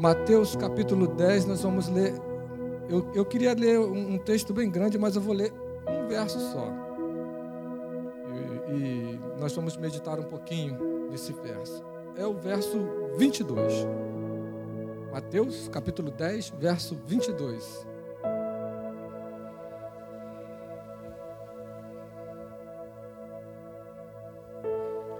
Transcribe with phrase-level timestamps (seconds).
[0.00, 2.14] Mateus capítulo 10, nós vamos ler.
[2.88, 5.52] Eu, eu queria ler um, um texto bem grande, mas eu vou ler
[5.86, 6.66] um verso só.
[8.72, 11.84] E, e nós vamos meditar um pouquinho nesse verso.
[12.16, 12.78] É o verso
[13.18, 13.86] 22.
[15.12, 17.86] Mateus capítulo 10, verso 22.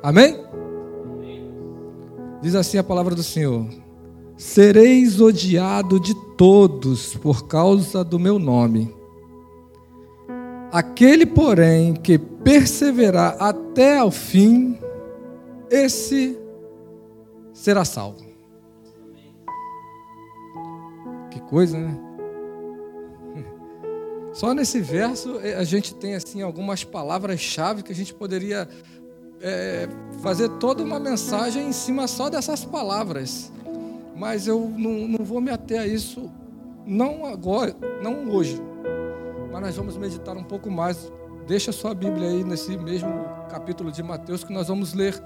[0.03, 0.43] Amém?
[2.41, 3.67] Diz assim a palavra do Senhor:
[4.41, 8.91] Sereis odiado de todos por causa do meu nome.
[10.73, 14.79] Aquele, porém, que perseverar até ao fim,
[15.69, 16.39] esse
[17.53, 18.25] será salvo.
[21.31, 22.01] Que coisa, né?
[24.33, 28.67] Só nesse verso eh, a gente tem assim algumas palavras-chave que a gente poderia
[29.43, 29.87] é,
[30.23, 33.53] fazer toda uma mensagem em cima só dessas palavras.
[34.21, 36.31] Mas eu não, não vou me ater a isso,
[36.87, 38.61] não agora, não hoje.
[39.51, 41.11] Mas nós vamos meditar um pouco mais.
[41.47, 43.11] Deixa sua Bíblia aí nesse mesmo
[43.49, 45.19] capítulo de Mateus que nós vamos ler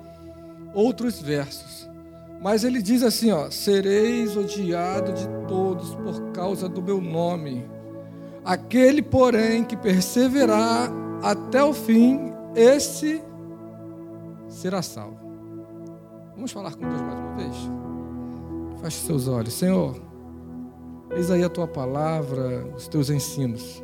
[0.72, 1.90] outros versos.
[2.40, 7.68] Mas ele diz assim, ó: "Sereis odiado de todos por causa do meu nome.
[8.44, 10.88] Aquele, porém, que perseverar
[11.20, 13.20] até o fim, esse
[14.46, 15.18] será salvo.
[16.36, 17.93] Vamos falar com Deus mais uma vez?
[18.84, 19.54] Feche seus olhos.
[19.54, 19.96] Senhor,
[21.16, 23.82] eis aí a tua palavra, os teus ensinos,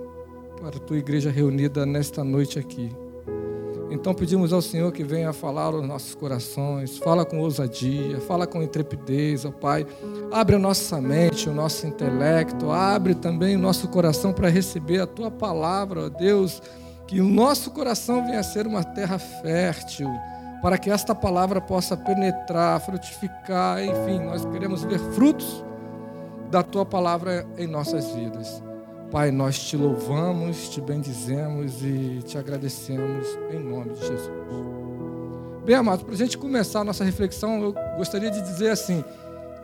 [0.61, 2.95] para a tua igreja reunida nesta noite aqui.
[3.91, 8.63] Então pedimos ao Senhor que venha falar aos nossos corações, fala com ousadia, fala com
[8.63, 9.87] intrepidez, ó Pai.
[10.31, 15.07] Abre a nossa mente, o nosso intelecto, abre também o nosso coração para receber a
[15.07, 16.61] tua palavra, ó Deus.
[17.07, 20.11] Que o nosso coração venha a ser uma terra fértil,
[20.63, 25.65] para que esta palavra possa penetrar, frutificar, enfim, nós queremos ver frutos
[26.51, 28.63] da tua palavra em nossas vidas.
[29.11, 34.31] Pai, nós te louvamos, te bendizemos e te agradecemos em nome de Jesus.
[35.65, 39.05] Bem, amados, para a gente começar a nossa reflexão, eu gostaria de dizer assim: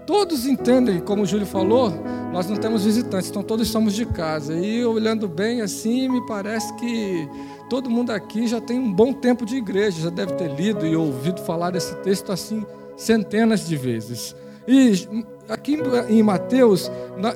[0.06, 1.92] todos entendem, como o Júlio falou,
[2.32, 4.54] nós não temos visitantes, então todos somos de casa.
[4.54, 7.28] E olhando bem assim, me parece que
[7.68, 10.94] todo mundo aqui já tem um bom tempo de igreja, já deve ter lido e
[10.94, 12.64] ouvido falar desse texto assim
[12.96, 14.34] centenas de vezes.
[14.66, 15.08] E
[15.48, 15.78] aqui
[16.08, 16.90] em Mateus,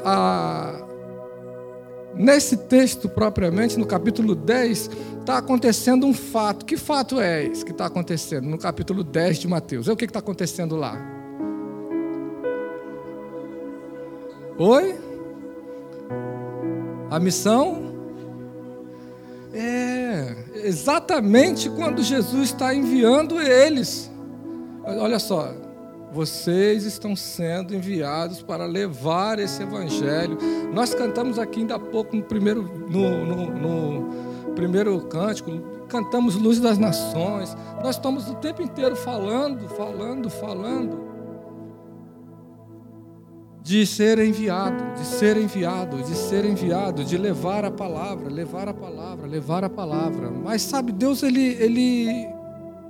[0.04, 0.87] a,
[2.14, 6.64] nesse texto propriamente, no capítulo 10, está acontecendo um fato.
[6.64, 9.88] Que fato é esse que está acontecendo no capítulo 10 de Mateus?
[9.88, 11.19] É o que está acontecendo lá?
[14.62, 14.94] Oi?
[17.10, 17.94] A missão
[19.54, 24.10] é, exatamente quando Jesus está enviando eles.
[24.84, 25.54] Olha só,
[26.12, 30.37] vocês estão sendo enviados para levar esse evangelho.
[30.75, 35.53] Nós cantamos aqui ainda há pouco no primeiro, no, no, no primeiro cântico,
[35.88, 37.56] cantamos Luz das Nações.
[37.82, 41.09] Nós estamos o tempo inteiro falando, falando, falando
[43.62, 48.75] de ser enviado, de ser enviado, de ser enviado, de levar a palavra, levar a
[48.75, 50.31] palavra, levar a palavra.
[50.31, 52.28] Mas sabe, Deus ele ele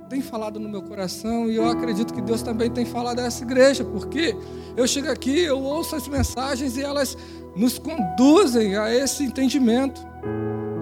[0.09, 3.43] tem falado no meu coração e eu acredito que Deus também tem falado a essa
[3.43, 4.35] igreja, porque
[4.75, 7.17] eu chego aqui, eu ouço as mensagens e elas
[7.55, 10.01] nos conduzem a esse entendimento.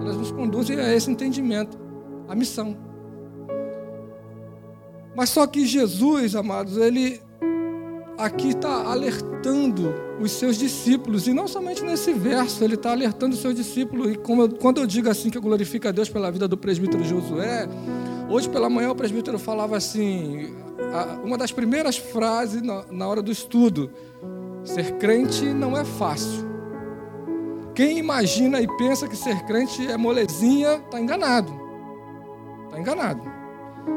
[0.00, 1.78] Elas nos conduzem a esse entendimento,
[2.28, 2.76] a missão.
[5.14, 7.20] Mas só que Jesus, amados, ele
[8.20, 13.40] aqui está alertando os seus discípulos, e não somente nesse verso, ele está alertando os
[13.40, 16.46] seus discípulos, e eu, quando eu digo assim que eu glorifico a Deus pela vida
[16.46, 17.66] do presbítero Josué,
[18.28, 20.54] hoje pela manhã o presbítero falava assim,
[21.24, 23.90] uma das primeiras frases na, hora do estudo,
[24.64, 26.50] ser crente não é fácil.
[27.74, 31.52] Quem imagina e pensa que ser crente é molezinha, está enganado.
[32.66, 33.22] Está enganado.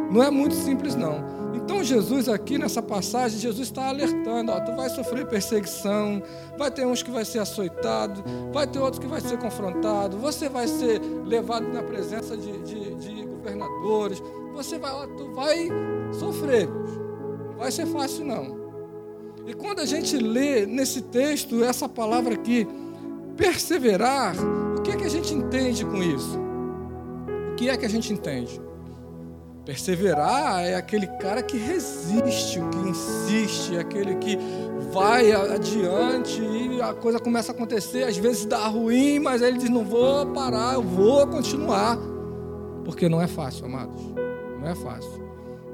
[0.09, 1.42] Não é muito simples, não.
[1.63, 6.22] Então Jesus aqui nessa passagem, Jesus está alertando, ó, tu vai sofrer perseguição,
[6.57, 8.21] vai ter uns que vai ser açoitado,
[8.51, 12.95] vai ter outros que vai ser confrontado, você vai ser levado na presença de, de,
[12.95, 14.21] de governadores,
[14.54, 15.69] você vai, ó, tu vai
[16.12, 18.62] sofrer, não vai ser fácil não.
[19.48, 22.68] E quando a gente lê nesse texto essa palavra aqui,
[23.38, 24.36] perseverar,
[24.77, 26.38] o que é que a gente entende com isso?
[27.51, 28.62] O que é que a gente entende?
[29.65, 34.38] Perseverar é aquele cara que resiste, o que insiste, é aquele que
[34.92, 39.69] vai adiante e a coisa começa a acontecer, às vezes dá ruim, mas ele diz:
[39.69, 41.98] não vou parar, eu vou continuar.
[42.83, 44.01] Porque não é fácil, amados.
[44.60, 45.24] Não é fácil.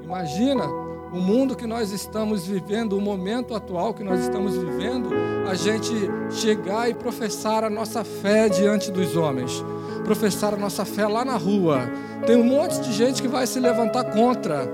[0.02, 0.64] Imagina
[1.12, 5.10] o mundo que nós estamos vivendo, o momento atual que nós estamos vivendo,
[5.48, 5.92] a gente
[6.30, 9.64] chegar e professar a nossa fé diante dos homens,
[10.04, 11.90] professar a nossa fé lá na rua.
[12.26, 14.68] Tem um monte de gente que vai se levantar contra.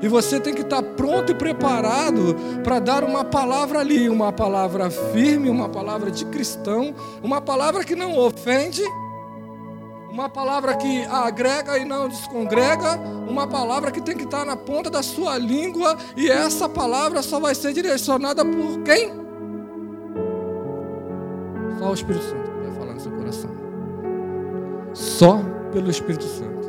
[0.00, 4.90] E você tem que estar pronto e preparado para dar uma palavra ali, uma palavra
[4.90, 8.82] firme, uma palavra de cristão, uma palavra que não ofende,
[10.08, 12.96] uma palavra que agrega e não descongrega,
[13.28, 17.40] uma palavra que tem que estar na ponta da sua língua, e essa palavra só
[17.40, 19.12] vai ser direcionada por quem?
[21.78, 22.47] Só o Espírito Santo
[24.98, 25.40] Só
[25.72, 26.68] pelo Espírito Santo.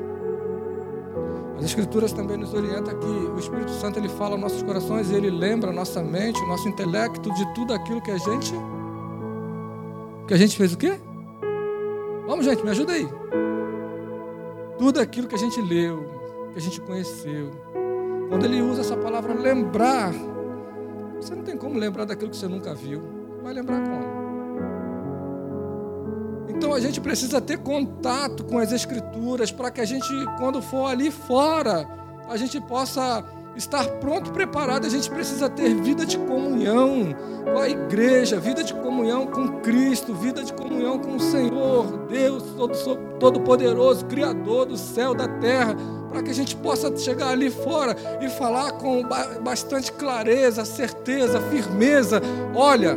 [1.58, 5.16] As Escrituras também nos orientam que o Espírito Santo ele fala aos nossos corações e
[5.16, 8.54] ele lembra a nossa mente, o nosso intelecto de tudo aquilo que a gente
[10.28, 11.00] que a gente fez o quê?
[12.28, 13.10] Vamos, gente, me ajuda aí.
[14.78, 16.08] Tudo aquilo que a gente leu,
[16.54, 17.50] que a gente conheceu.
[18.30, 20.14] Quando ele usa essa palavra lembrar,
[21.20, 23.02] você não tem como lembrar daquilo que você nunca viu.
[23.42, 24.29] Vai lembrar como?
[26.70, 30.08] Então a gente precisa ter contato com as Escrituras para que a gente,
[30.38, 31.90] quando for ali fora,
[32.30, 33.26] a gente possa
[33.56, 34.86] estar pronto, preparado.
[34.86, 40.14] A gente precisa ter vida de comunhão com a igreja, vida de comunhão com Cristo,
[40.14, 42.44] vida de comunhão com o Senhor, Deus
[43.20, 45.76] Todo-Poderoso, Criador do céu, da terra,
[46.08, 49.02] para que a gente possa chegar ali fora e falar com
[49.42, 52.22] bastante clareza, certeza, firmeza:
[52.54, 52.96] olha,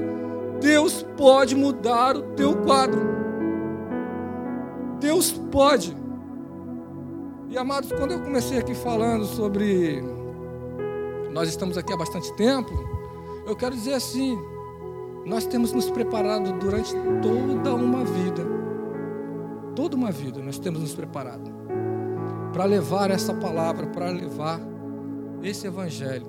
[0.60, 3.21] Deus pode mudar o teu quadro.
[5.02, 5.94] Deus pode.
[7.50, 10.00] E amados, quando eu comecei aqui falando sobre.
[11.32, 12.70] Nós estamos aqui há bastante tempo,
[13.46, 14.38] eu quero dizer assim:
[15.26, 18.46] nós temos nos preparado durante toda uma vida.
[19.74, 21.50] Toda uma vida nós temos nos preparado
[22.52, 24.60] para levar essa palavra, para levar
[25.42, 26.26] esse evangelho,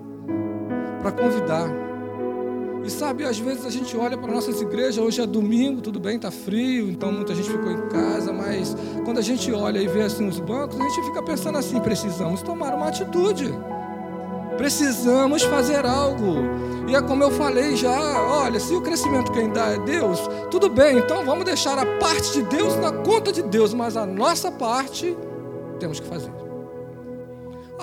[1.02, 1.70] para convidar
[2.84, 6.18] e sabe, às vezes a gente olha para nossas igrejas, hoje é domingo, tudo bem,
[6.18, 8.76] está frio, então muita gente ficou em casa, mas
[9.06, 12.42] quando a gente olha e vê assim os bancos, a gente fica pensando assim: precisamos
[12.42, 13.54] tomar uma atitude,
[14.58, 16.64] precisamos fazer algo.
[16.86, 20.20] E é como eu falei já: olha, se o crescimento quem dá é Deus,
[20.52, 24.06] tudo bem, então vamos deixar a parte de Deus na conta de Deus, mas a
[24.06, 25.16] nossa parte
[25.80, 26.32] temos que fazer.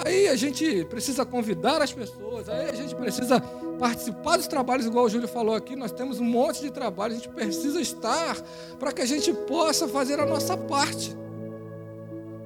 [0.05, 3.43] Aí a gente precisa convidar as pessoas, aí a gente precisa
[3.81, 7.17] participar dos trabalhos, igual o Júlio falou aqui, nós temos um monte de trabalho, a
[7.17, 8.37] gente precisa estar
[8.79, 11.17] para que a gente possa fazer a nossa parte.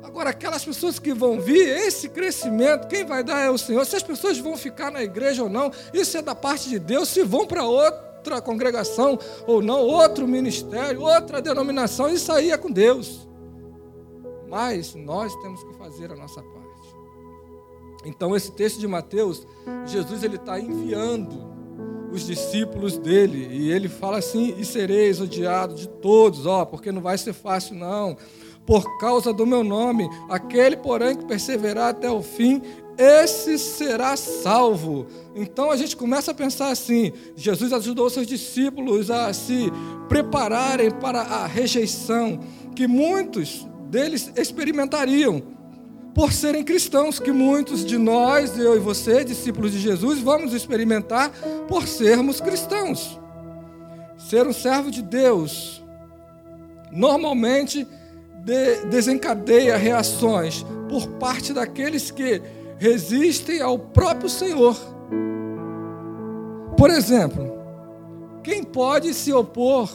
[0.00, 3.84] Agora, aquelas pessoas que vão vir, esse crescimento, quem vai dar é o Senhor.
[3.84, 7.08] Se as pessoas vão ficar na igreja ou não, isso é da parte de Deus.
[7.08, 12.70] Se vão para outra congregação ou não, outro ministério, outra denominação, isso aí é com
[12.70, 13.26] Deus.
[14.48, 16.63] Mas nós temos que fazer a nossa parte.
[18.04, 19.46] Então, esse texto de Mateus,
[19.86, 21.54] Jesus ele está enviando
[22.12, 27.02] os discípulos dele e ele fala assim: e sereis odiados de todos, ó, porque não
[27.02, 28.16] vai ser fácil não.
[28.64, 32.62] Por causa do meu nome, aquele, porém, que perseverar até o fim,
[32.96, 35.06] esse será salvo.
[35.34, 39.70] Então a gente começa a pensar assim: Jesus ajudou seus discípulos a se
[40.08, 42.40] prepararem para a rejeição
[42.74, 45.53] que muitos deles experimentariam
[46.14, 51.30] por serem cristãos, que muitos de nós, eu e você, discípulos de Jesus, vamos experimentar
[51.66, 53.18] por sermos cristãos.
[54.16, 55.82] Ser um servo de Deus
[56.92, 57.86] normalmente
[58.44, 62.40] de, desencadeia reações por parte daqueles que
[62.78, 64.76] resistem ao próprio Senhor.
[66.76, 67.52] Por exemplo,
[68.42, 69.90] quem pode se opor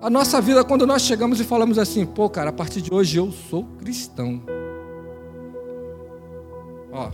[0.00, 3.18] à nossa vida quando nós chegamos e falamos assim: pô, cara, a partir de hoje
[3.18, 4.59] eu sou cristão.
[6.92, 7.10] Ó,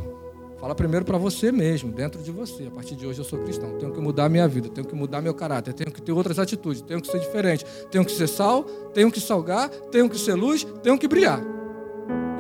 [0.59, 2.67] fala primeiro para você mesmo, dentro de você.
[2.67, 3.77] A partir de hoje eu sou cristão.
[3.79, 6.83] Tenho que mudar minha vida, tenho que mudar meu caráter, tenho que ter outras atitudes,
[6.83, 8.65] tenho que ser diferente, tenho que ser sal,
[8.95, 11.41] tenho que salgar, tenho que ser luz, tenho que brilhar.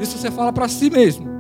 [0.00, 1.36] Isso você fala para si mesmo.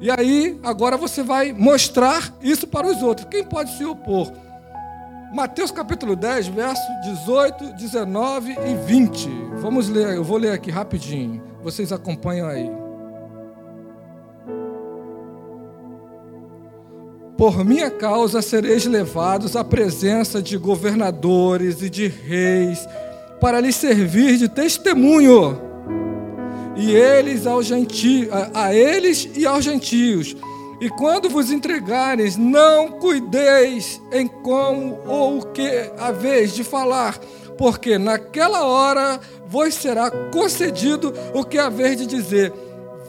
[0.00, 3.26] E aí, agora você vai mostrar isso para os outros.
[3.28, 4.32] Quem pode se opor?
[5.34, 9.28] Mateus capítulo 10, verso 18, 19 e 20.
[9.56, 11.42] Vamos ler, eu vou ler aqui rapidinho.
[11.62, 12.87] Vocês acompanham aí.
[17.38, 22.84] Por minha causa sereis levados à presença de governadores e de reis,
[23.40, 25.56] para lhes servir de testemunho.
[26.76, 30.34] E eles aos gentios, a, a eles e aos gentios.
[30.80, 37.20] E quando vos entregares, não cuideis em como ou o que haveis de falar,
[37.56, 42.52] porque naquela hora vos será concedido o que haver de dizer,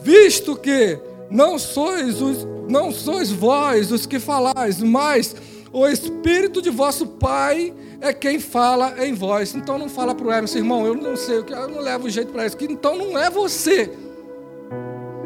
[0.04, 5.34] visto que não sois os não sois vós os que falais, mas
[5.72, 9.54] o Espírito de vosso Pai é quem fala em vós.
[9.54, 12.46] Então não fala para o Emerson, irmão, eu não sei, eu não levo jeito para
[12.46, 12.56] isso.
[12.60, 13.92] Então não é você.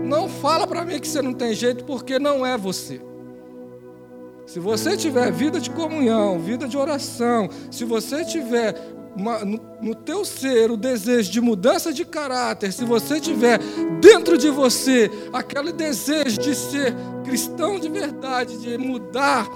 [0.03, 3.01] Não fala para mim que você não tem jeito, porque não é você.
[4.47, 8.75] Se você tiver vida de comunhão, vida de oração, se você tiver
[9.15, 13.59] uma, no, no teu ser o desejo de mudança de caráter, se você tiver
[14.01, 16.95] dentro de você aquele desejo de ser
[17.25, 19.49] cristão de verdade, de mudar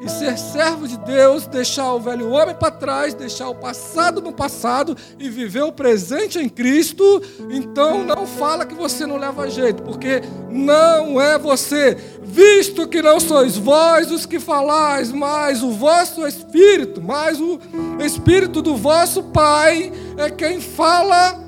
[0.00, 4.32] e ser servo de Deus, deixar o velho homem para trás, deixar o passado no
[4.32, 9.82] passado e viver o presente em Cristo, então não fala que você não leva jeito,
[9.82, 16.26] porque não é você, visto que não sois vós os que falais, mas o vosso
[16.26, 17.58] espírito, mas o
[18.00, 21.40] espírito do vosso Pai é quem fala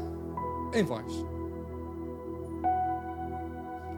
[0.73, 1.27] em vós.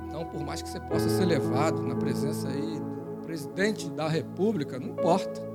[0.08, 2.87] Então, por mais que você possa ser levado na presença aí
[3.28, 5.46] presidente da república, não importa.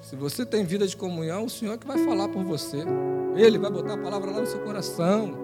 [0.00, 2.78] Se você tem vida de comunhão, o Senhor é que vai falar por você.
[3.36, 5.34] Ele vai botar a palavra lá no seu coração.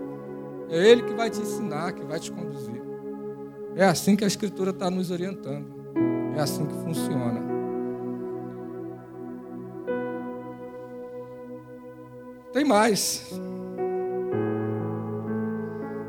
[0.70, 2.82] É Ele que vai te ensinar, que vai te conduzir.
[3.76, 5.66] É assim que a Escritura está nos orientando.
[6.34, 7.42] É assim que funciona.
[12.50, 13.30] Tem mais.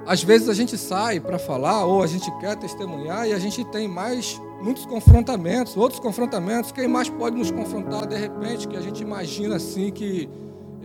[0.08, 3.66] Às vezes a gente sai para falar ou a gente quer testemunhar e a gente
[3.66, 6.72] tem mais muitos confrontamentos, outros confrontamentos.
[6.72, 10.30] Quem mais pode nos confrontar de repente que a gente imagina assim que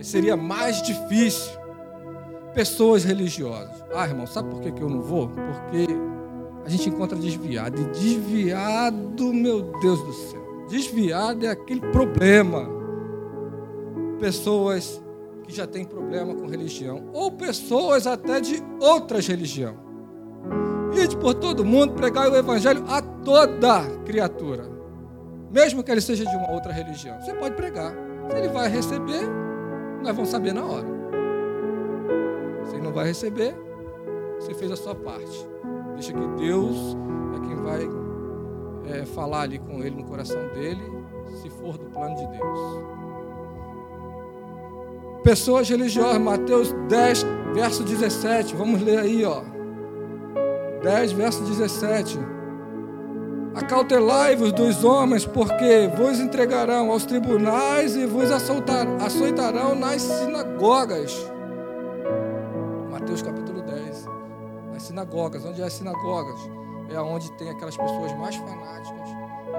[0.01, 1.51] seria mais difícil?
[2.53, 3.83] Pessoas religiosas.
[3.93, 5.27] Ah, irmão, sabe por que eu não vou?
[5.27, 5.87] Porque
[6.65, 7.81] a gente encontra desviado.
[7.81, 10.65] E desviado, meu Deus do céu.
[10.69, 12.67] Desviado é aquele problema.
[14.19, 15.01] Pessoas
[15.43, 17.09] que já têm problema com religião.
[17.13, 19.84] Ou pessoas até de outras religiões.
[21.05, 24.67] Ide por todo mundo, pregar o evangelho a toda criatura.
[25.51, 27.21] Mesmo que ele seja de uma outra religião.
[27.21, 27.93] Você pode pregar.
[28.31, 29.21] Se ele vai receber,
[30.01, 30.87] nós vamos saber na hora.
[32.65, 33.55] Se ele não vai receber,
[34.39, 35.47] você fez a sua parte.
[35.93, 36.97] Deixa que Deus
[37.35, 37.87] é quem vai
[38.91, 40.81] é, falar ali com ele no coração dele,
[41.39, 42.59] se for do plano de Deus.
[45.23, 48.55] Pessoas religiosas, Mateus 10, verso 17.
[48.55, 49.54] Vamos ler aí, ó.
[50.85, 52.19] 10, verso 17.
[53.55, 61.11] Acautelai-vos dos homens, porque vos entregarão aos tribunais e vos açoitarão nas sinagogas.
[62.91, 64.07] Mateus capítulo 10.
[64.75, 66.39] As sinagogas, onde é as sinagogas?
[66.91, 69.09] É onde tem aquelas pessoas mais fanáticas,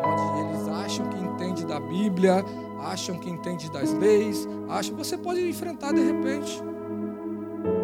[0.05, 2.45] onde eles acham que entende da Bíblia,
[2.85, 4.97] acham que entende das leis, acham.
[4.97, 6.63] Você pode enfrentar de repente,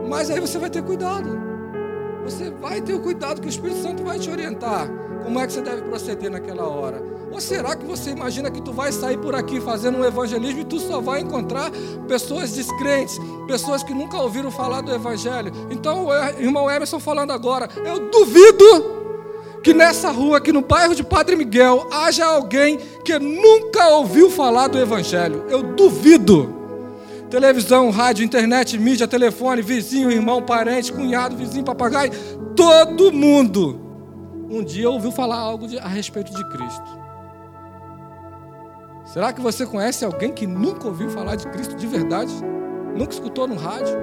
[0.09, 1.52] mas aí você vai ter cuidado.
[2.25, 4.89] Você vai ter o cuidado que o Espírito Santo vai te orientar.
[5.23, 7.03] Como é que você deve proceder naquela hora?
[7.33, 10.65] Ou será que você imagina que tu vai sair por aqui fazendo um evangelismo e
[10.65, 11.71] tu só vai encontrar
[12.07, 15.51] pessoas descrentes, pessoas que nunca ouviram falar do evangelho?
[15.71, 19.01] Então, o irmão Emerson falando agora, eu duvido
[19.63, 24.69] que nessa rua, aqui no bairro de Padre Miguel, haja alguém que nunca ouviu falar
[24.69, 25.45] do evangelho.
[25.49, 26.62] Eu duvido
[27.33, 32.13] televisão, rádio, internet, mídia, telefone, vizinho, irmão, parente, cunhado, vizinho, papagaio,
[32.55, 33.81] todo mundo
[34.51, 37.01] um dia ouviu falar algo de, a respeito de Cristo.
[39.07, 42.31] Será que você conhece alguém que nunca ouviu falar de Cristo de verdade?
[42.95, 43.97] Nunca escutou no rádio?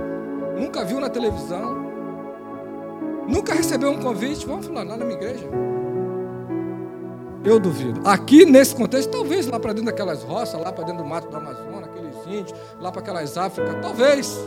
[0.59, 1.77] Nunca viu na televisão?
[3.27, 4.43] Nunca recebeu um convite?
[4.47, 5.47] Vamos falar lá na minha igreja.
[7.45, 8.01] Eu duvido.
[8.05, 11.37] Aqui nesse contexto, talvez lá para dentro daquelas roças, lá para dentro do mato do
[11.37, 11.88] Amazonas,
[12.29, 14.37] índios, lá para aquelas Áfricas, talvez.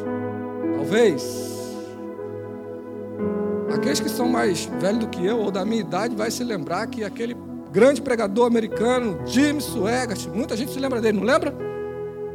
[0.76, 1.52] Talvez.
[3.74, 6.86] Aqueles que são mais velhos do que eu ou da minha idade vai se lembrar
[6.86, 7.36] que aquele
[7.72, 11.54] grande pregador americano, Jim Swaggart, muita gente se lembra dele, não lembra?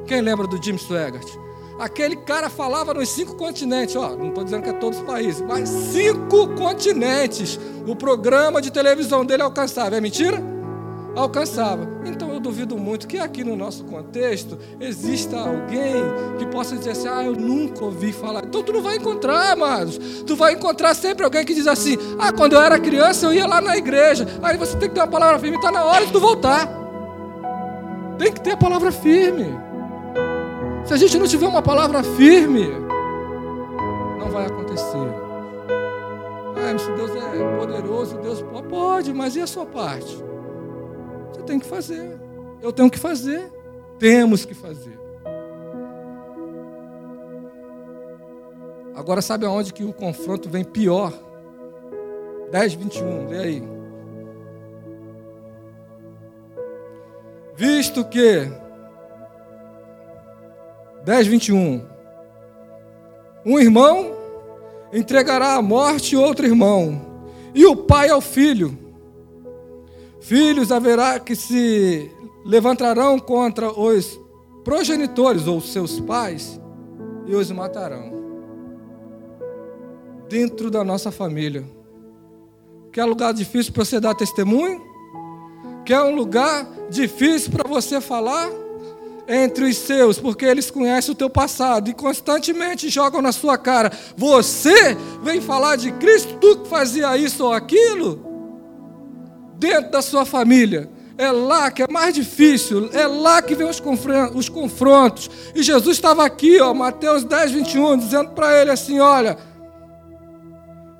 [0.08, 1.28] Quem lembra do Jim Swaggart?
[1.80, 5.42] Aquele cara falava nos cinco continentes, ó, não estou dizendo que é todos os países,
[5.42, 7.60] mas cinco continentes.
[7.86, 9.96] O programa de televisão dele alcançava.
[9.96, 10.42] É mentira?
[11.16, 11.88] Alcançava.
[12.04, 16.04] Então eu duvido muito que aqui no nosso contexto exista alguém
[16.38, 18.44] que possa dizer assim: ah, eu nunca ouvi falar.
[18.46, 19.98] Então tu não vai encontrar, amados.
[20.26, 23.48] Tu vai encontrar sempre alguém que diz assim: ah, quando eu era criança eu ia
[23.48, 24.28] lá na igreja.
[24.42, 26.70] Aí você tem que ter uma palavra firme, está na hora de tu voltar.
[28.20, 29.46] Tem que ter a palavra firme.
[30.86, 32.68] Se a gente não tiver uma palavra firme,
[34.20, 35.28] não vai acontecer.
[36.56, 40.24] Ah, se Deus é poderoso, Deus pode, mas e a sua parte?
[41.32, 42.27] Você tem que fazer.
[42.62, 43.52] Eu tenho que fazer.
[44.00, 44.98] Temos que fazer.
[48.96, 51.14] Agora sabe aonde que o confronto vem pior?
[52.52, 53.64] 10, 21, lê aí.
[57.56, 58.52] Visto que
[61.04, 61.86] 10, 21.
[63.46, 64.16] Um irmão
[64.92, 67.02] entregará à morte outro irmão,
[67.54, 68.78] e o pai ao filho.
[70.20, 72.12] Filhos haverá que se
[72.48, 74.18] levantarão contra os
[74.64, 76.60] progenitores ou seus pais
[77.26, 78.16] e os matarão.
[80.30, 81.66] Dentro da nossa família.
[82.92, 84.82] Quer lugar difícil para você dar testemunho?
[85.86, 88.50] Quer um lugar difícil para você falar?
[89.30, 93.92] Entre os seus, porque eles conhecem o teu passado e constantemente jogam na sua cara.
[94.16, 98.26] Você vem falar de Cristo, tu que fazia isso ou aquilo?
[99.58, 100.90] Dentro da sua família.
[101.18, 105.30] É lá que é mais difícil, é lá que vem os confrontos.
[105.56, 109.36] E Jesus estava aqui, ó, Mateus 10, 21, dizendo para ele assim: olha,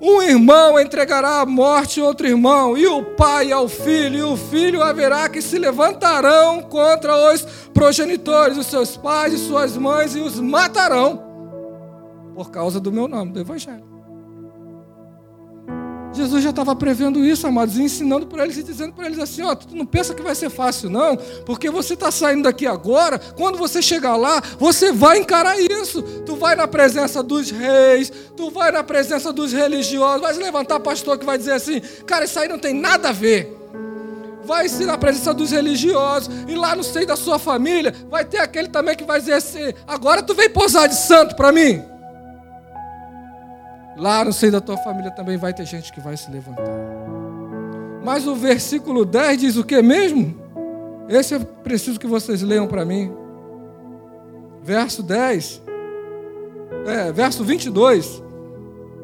[0.00, 4.82] um irmão entregará à morte outro irmão, e o pai ao filho, e o filho
[4.82, 10.40] haverá que se levantarão contra os progenitores, os seus pais e suas mães, e os
[10.40, 11.22] matarão,
[12.34, 13.97] por causa do meu nome, do Evangelho.
[16.18, 19.42] Jesus já estava prevendo isso, amados, e ensinando para eles e dizendo para eles assim:
[19.42, 23.18] ó, tu não pensa que vai ser fácil, não, porque você está saindo daqui agora,
[23.18, 26.02] quando você chegar lá, você vai encarar isso.
[26.02, 31.16] Tu vai na presença dos reis, tu vai na presença dos religiosos, vai levantar pastor
[31.16, 33.56] que vai dizer assim: cara, isso aí não tem nada a ver.
[34.44, 38.38] Vai se na presença dos religiosos, e lá no seio da sua família, vai ter
[38.38, 41.97] aquele também que vai dizer assim: agora tu vem posar de santo para mim.
[43.98, 46.64] Lá no seio da tua família também vai ter gente que vai se levantar.
[48.04, 50.34] Mas o versículo 10 diz o que mesmo?
[51.08, 53.12] Esse é preciso que vocês leiam para mim.
[54.62, 55.62] Verso 10.
[56.86, 58.22] É, verso 22.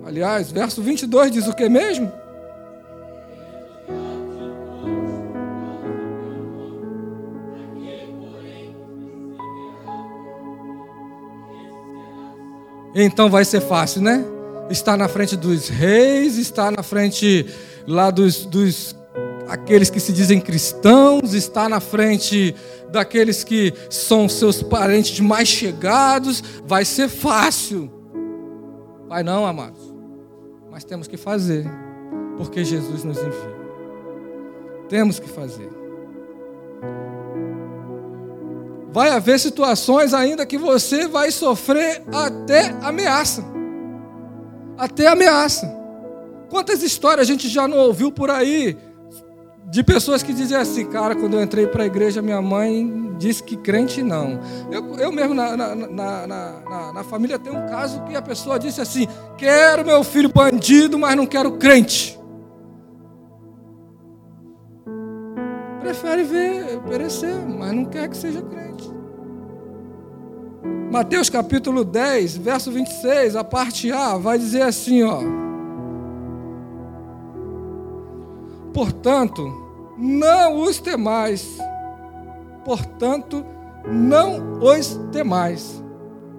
[0.07, 2.13] Aliás, verso 22 diz o que mesmo?
[12.95, 14.25] Então vai ser fácil, né?
[14.71, 17.47] Está na frente dos reis, está na frente
[17.87, 18.97] lá dos, dos
[19.49, 22.55] aqueles que se dizem cristãos, está na frente
[22.91, 27.91] daqueles que são seus parentes mais chegados, vai ser fácil.
[29.09, 29.93] Vai não, amados.
[30.71, 31.67] Mas temos que fazer,
[32.37, 33.55] porque Jesus nos envia.
[34.89, 35.69] Temos que fazer.
[38.93, 43.55] Vai haver situações ainda que você vai sofrer até ameaça
[44.77, 45.67] até ameaça.
[46.51, 48.77] Quantas histórias a gente já não ouviu por aí
[49.71, 53.43] de pessoas que dizem assim, cara, quando eu entrei para a igreja, minha mãe disse
[53.43, 54.41] que crente não.
[54.71, 58.59] Eu, eu mesmo na, na, na, na, na família tem um caso que a pessoa
[58.59, 62.19] disse assim: quero meu filho bandido, mas não quero crente.
[65.81, 68.91] Prefere ver perecer, mas não quer que seja crente.
[70.95, 75.19] Mateus capítulo 10, verso 26, a parte A, vai dizer assim, ó.
[78.73, 79.43] Portanto,
[79.99, 81.59] não os temais.
[82.65, 83.45] Portanto,
[83.85, 85.83] não os temais.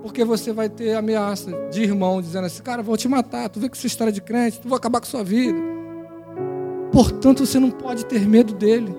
[0.02, 3.50] Porque você vai ter ameaça de irmão dizendo assim: Cara, vou te matar.
[3.50, 5.60] Tu vê que essa história de crente, tu vou acabar com sua vida.
[6.94, 8.96] Portanto, você não pode ter medo dele.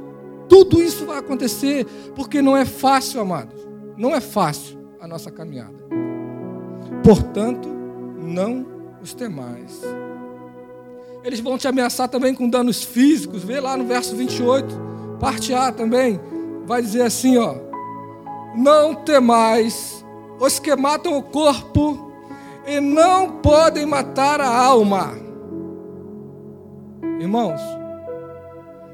[0.51, 3.67] Tudo isso vai acontecer porque não é fácil, amados.
[3.97, 4.76] Não é fácil
[5.07, 5.75] a nossa caminhada.
[7.03, 7.69] Portanto,
[8.19, 8.67] não
[9.01, 9.81] os temais.
[11.25, 13.43] Eles vão te ameaçar também com danos físicos.
[13.43, 14.79] Vê lá no verso 28,
[15.19, 16.21] parte A também.
[16.67, 17.55] Vai dizer assim, ó:
[18.55, 20.05] Não temais
[20.41, 22.13] os que matam o corpo
[22.67, 25.17] e não podem matar a alma.
[27.21, 27.61] Irmãos,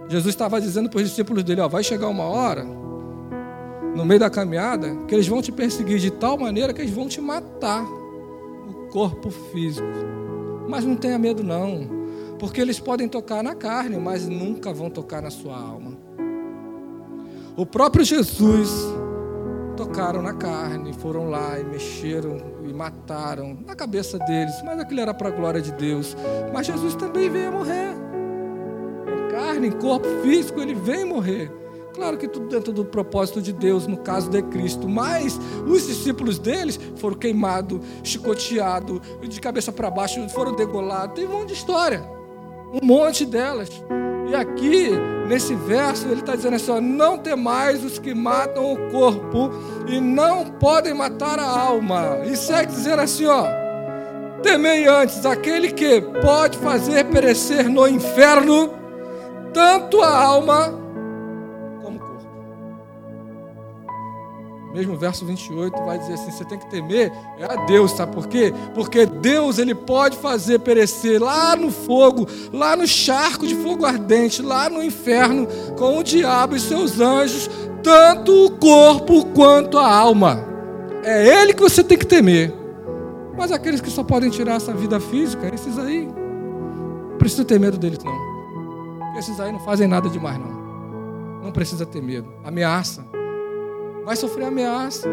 [0.09, 2.83] Jesus estava dizendo para os discípulos dele: ó, vai chegar uma hora
[3.95, 7.09] no meio da caminhada, que eles vão te perseguir de tal maneira que eles vão
[7.09, 9.87] te matar o corpo físico.
[10.69, 11.89] Mas não tenha medo não,
[12.39, 15.97] porque eles podem tocar na carne, mas nunca vão tocar na sua alma.
[17.57, 18.71] O próprio Jesus
[19.77, 25.13] tocaram na carne, foram lá e mexeram e mataram na cabeça deles, mas aquilo era
[25.13, 26.17] para a glória de Deus.
[26.53, 27.95] Mas Jesus também veio morrer.
[29.07, 31.62] Em carne, em corpo físico, ele veio morrer.
[31.95, 34.89] Claro que tudo dentro do propósito de Deus, no caso de Cristo.
[34.89, 41.15] Mas os discípulos deles foram queimados, chicoteados, de cabeça para baixo, foram degolados.
[41.15, 42.03] Tem um monte de história.
[42.73, 43.69] Um monte delas.
[44.31, 44.91] E aqui,
[45.29, 49.51] nesse verso, ele está dizendo assim: ó, não temais os que matam o corpo
[49.87, 52.21] e não podem matar a alma.
[52.25, 53.45] E segue dizendo assim: ó,
[54.43, 58.73] temei antes aquele que pode fazer perecer no inferno
[59.53, 60.82] tanto a alma
[64.73, 68.27] mesmo verso 28 vai dizer assim: você tem que temer é a Deus, sabe por
[68.27, 68.53] quê?
[68.75, 74.41] Porque Deus ele pode fazer perecer lá no fogo, lá no charco de fogo ardente,
[74.41, 77.51] lá no inferno, com o diabo e seus anjos,
[77.83, 80.43] tanto o corpo quanto a alma.
[81.05, 82.55] É ele que você tem que temer.
[83.37, 87.77] Mas aqueles que só podem tirar essa vida física, esses aí, não precisa ter medo
[87.77, 89.19] deles não.
[89.19, 91.43] Esses aí não fazem nada demais não.
[91.43, 92.33] Não precisa ter medo.
[92.45, 93.05] Ameaça
[94.05, 95.09] vai sofrer ameaça.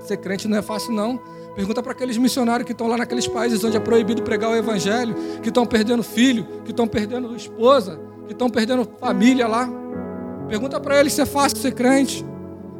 [0.00, 1.20] Ser crente não é fácil, não.
[1.54, 5.14] Pergunta para aqueles missionários que estão lá naqueles países onde é proibido pregar o evangelho,
[5.42, 9.68] que estão perdendo filho, que estão perdendo esposa, que estão perdendo família lá.
[10.48, 12.24] Pergunta para eles se é fácil ser crente.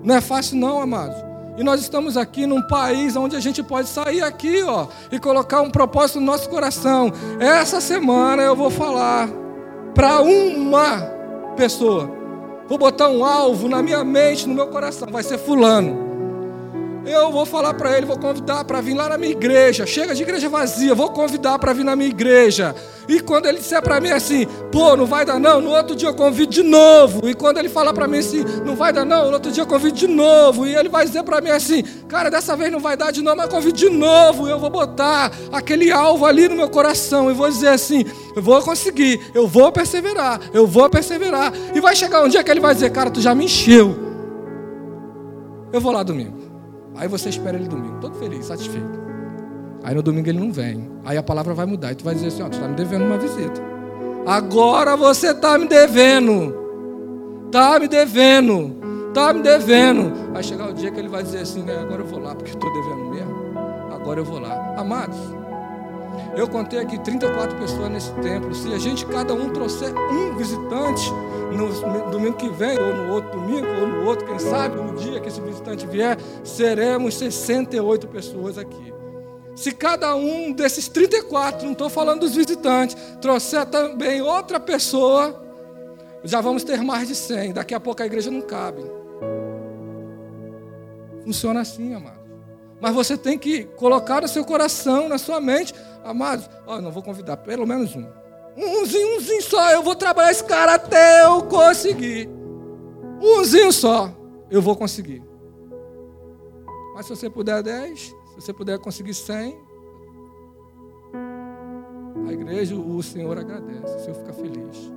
[0.03, 1.16] Não é fácil, não, amados.
[1.57, 5.62] E nós estamos aqui num país onde a gente pode sair aqui, ó, e colocar
[5.62, 7.11] um propósito no nosso coração.
[7.40, 9.29] Essa semana eu vou falar
[9.94, 11.01] para uma
[11.57, 12.16] pessoa
[12.69, 15.09] Vou botar um alvo na minha mente, no meu coração.
[15.11, 16.06] Vai ser fulano.
[17.07, 19.87] Eu vou falar para ele, vou convidar para vir lá na minha igreja.
[19.87, 22.75] Chega de igreja vazia, vou convidar para vir na minha igreja.
[23.09, 26.09] E quando ele disser para mim assim, pô, não vai dar não, no outro dia
[26.09, 27.29] eu convido de novo.
[27.29, 29.69] E quando ele falar para mim assim, não vai dar não, no outro dia eu
[29.69, 30.66] convido de novo.
[30.66, 33.37] E ele vai dizer para mim assim, cara, dessa vez não vai dar de novo,
[33.37, 34.49] mas convido de novo.
[34.49, 38.61] Eu vou botar aquele alvo ali no meu coração e vou dizer assim, eu vou
[38.62, 41.53] conseguir, eu vou perseverar, eu vou perseverar.
[41.73, 43.97] E vai chegar um dia que ele vai dizer, cara, tu já me encheu.
[45.73, 46.46] Eu vou lá domingo.
[46.97, 49.07] Aí você espera ele domingo, todo feliz, satisfeito.
[49.83, 50.91] Aí no domingo ele não vem.
[51.05, 51.93] Aí a palavra vai mudar.
[51.93, 53.63] E tu vai dizer assim: ó, tu está me devendo uma visita.
[54.27, 57.47] Agora você está me devendo.
[57.47, 58.77] Está me devendo.
[59.09, 60.33] Está me devendo.
[60.33, 62.51] Vai chegar o dia que ele vai dizer assim: é, agora eu vou lá, porque
[62.51, 63.37] estou devendo mesmo.
[63.95, 64.75] Agora eu vou lá.
[64.77, 65.17] Amados,
[66.37, 68.55] eu contei aqui 34 pessoas nesse templo.
[68.55, 71.11] Se a gente, cada um, trouxer um visitante,
[71.53, 75.21] no domingo que vem, ou no outro domingo, ou no outro, quem sabe, no dia
[75.21, 78.93] que esse visitante vier, seremos 68 pessoas aqui.
[79.55, 85.43] Se cada um desses 34, não estou falando dos visitantes, trouxer também outra pessoa,
[86.23, 87.55] já vamos ter mais de 100.
[87.55, 88.85] Daqui a pouco a igreja não cabe.
[91.25, 92.27] Funciona assim, amado.
[92.81, 97.03] Mas você tem que colocar no seu coração, na sua mente, amados, oh, não vou
[97.03, 98.07] convidar pelo menos um.
[98.57, 99.71] Umzinho, umzinho só.
[99.71, 102.29] Eu vou trabalhar esse cara até eu conseguir.
[103.21, 104.11] Umzinho só.
[104.51, 105.23] Eu vou conseguir.
[106.95, 109.61] Mas se você puder 10, se você puder conseguir 100,
[112.27, 113.95] a igreja, o Senhor agradece.
[113.95, 114.92] O Senhor fica feliz.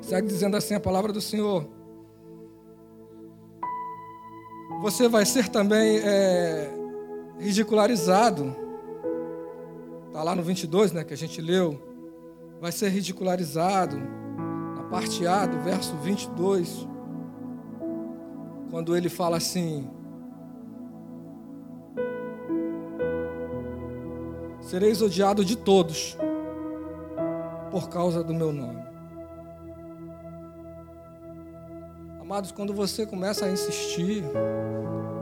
[0.00, 1.68] Segue dizendo assim a palavra do Senhor.
[4.82, 6.70] Você vai ser também é,
[7.38, 8.65] ridicularizado
[10.16, 11.78] Está lá no 22, né, que a gente leu.
[12.58, 13.98] Vai ser ridicularizado.
[14.74, 16.88] Na parte A do verso 22.
[18.70, 19.86] Quando ele fala assim:
[24.62, 26.16] Sereis odiado de todos
[27.70, 28.82] por causa do meu nome.
[32.22, 34.24] Amados, quando você começa a insistir,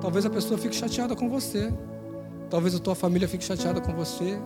[0.00, 1.74] talvez a pessoa fique chateada com você.
[2.48, 4.38] Talvez a tua família fique chateada com você.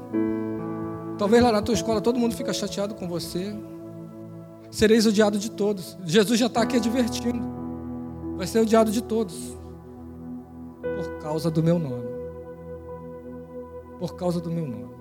[1.18, 3.52] Talvez lá na tua escola todo mundo fica chateado com você.
[4.70, 5.98] Sereis odiado de todos.
[6.04, 7.42] Jesus já está aqui advertindo.
[8.36, 9.58] Vai ser odiado de todos.
[10.80, 12.08] Por causa do meu nome.
[13.98, 14.96] Por causa do meu nome.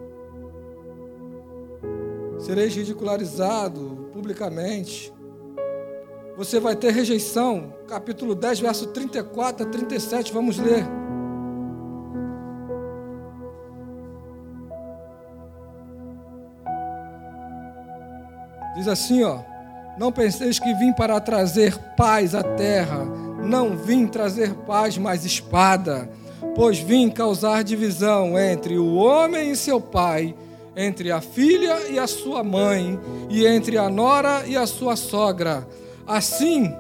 [2.40, 5.14] Sereis ridicularizado publicamente.
[6.36, 7.74] Você vai ter rejeição.
[7.88, 10.34] Capítulo 10, verso 34 a 37.
[10.34, 10.97] Vamos ler.
[18.88, 19.40] Diz assim, ó:
[19.98, 23.04] Não penseis que vim para trazer paz à terra,
[23.44, 26.10] não vim trazer paz, mas espada,
[26.56, 30.34] pois vim causar divisão entre o homem e seu pai,
[30.74, 32.98] entre a filha e a sua mãe,
[33.30, 35.68] e entre a nora e a sua sogra.
[36.08, 36.74] Assim,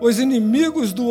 [0.00, 1.10] os inimigos do,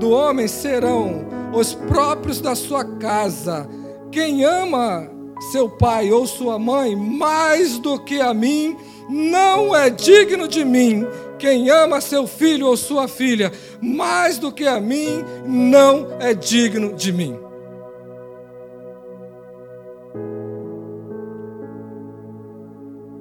[0.00, 3.68] do homem serão os próprios da sua casa.
[4.10, 5.08] Quem ama
[5.52, 8.76] seu pai ou sua mãe mais do que a mim,
[9.08, 11.06] não é digno de mim.
[11.38, 16.94] Quem ama seu filho ou sua filha mais do que a mim, não é digno
[16.94, 17.36] de mim.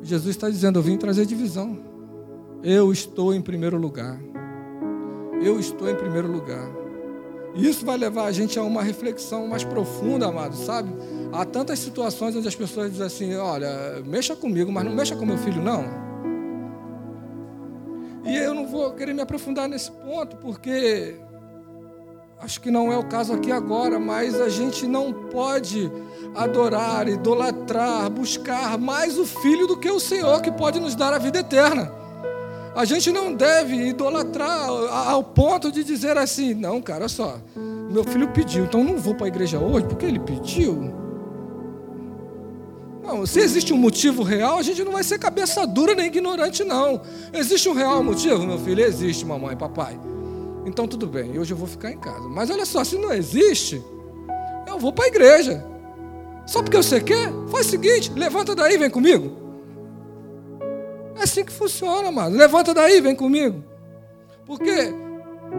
[0.02, 1.80] Jesus está dizendo: Eu vim trazer divisão.
[2.62, 4.20] Eu estou em primeiro lugar.
[5.42, 6.70] Eu estou em primeiro lugar.
[7.56, 10.90] Isso vai levar a gente a uma reflexão mais profunda, amado, sabe?
[11.34, 15.26] Há tantas situações onde as pessoas dizem assim: olha, mexa comigo, mas não mexa com
[15.26, 15.86] meu filho, não.
[18.24, 21.20] E eu não vou querer me aprofundar nesse ponto, porque
[22.44, 25.90] Acho que não é o caso aqui agora, mas a gente não pode
[26.36, 31.18] adorar, idolatrar, buscar mais o Filho do que o Senhor que pode nos dar a
[31.18, 31.90] vida eterna.
[32.76, 38.28] A gente não deve idolatrar ao ponto de dizer assim: não, cara, só, meu filho
[38.34, 41.03] pediu, então não vou para a igreja hoje porque ele pediu.
[43.04, 46.64] Não, se existe um motivo real, a gente não vai ser cabeça dura nem ignorante,
[46.64, 47.02] não.
[47.34, 48.82] Existe um real motivo, meu filho?
[48.82, 50.00] Existe, mamãe, papai.
[50.66, 52.30] Então tudo bem, hoje eu vou ficar em casa.
[52.30, 53.84] Mas olha só, se não existe,
[54.66, 55.66] eu vou para a igreja.
[56.46, 57.30] Só porque você quer?
[57.50, 59.38] Faz o seguinte: levanta daí, vem comigo.
[61.18, 62.38] É assim que funciona, mano.
[62.38, 63.64] Levanta daí, vem comigo.
[64.46, 64.94] Porque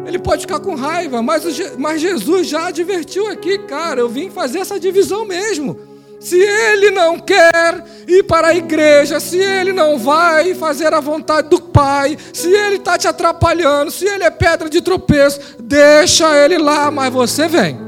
[0.06, 1.44] ele pode ficar com raiva, mas,
[1.78, 4.00] mas Jesus já advertiu aqui, cara.
[4.00, 5.93] Eu vim fazer essa divisão mesmo.
[6.24, 11.50] Se ele não quer ir para a igreja, se ele não vai fazer a vontade
[11.50, 16.56] do Pai, se ele está te atrapalhando, se ele é pedra de tropeço, deixa ele
[16.56, 17.78] lá, mas você vem.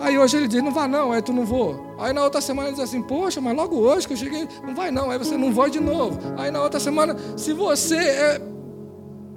[0.00, 1.94] Aí hoje ele diz, não vá não, aí tu não vou.
[2.00, 4.74] Aí na outra semana ele diz assim, poxa, mas logo hoje que eu cheguei, não
[4.74, 6.18] vai não, aí você não vai de novo.
[6.36, 8.40] Aí na outra semana, se você é,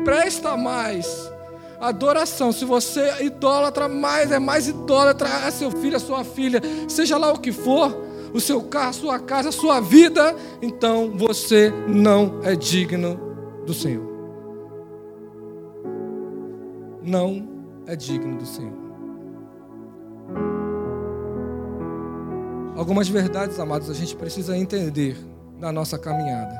[0.04, 1.32] presta mais
[1.80, 7.18] adoração, se você idólatra mais, é mais idólatra a seu filho, a sua filha, seja
[7.18, 7.96] lá o que for,
[8.34, 13.20] o seu carro, a sua casa, a sua vida, então você não é digno
[13.66, 14.14] do Senhor.
[17.02, 17.48] Não
[17.86, 18.86] é digno do Senhor.
[22.76, 25.16] Algumas verdades, amados, a gente precisa entender
[25.58, 26.54] na nossa caminhada.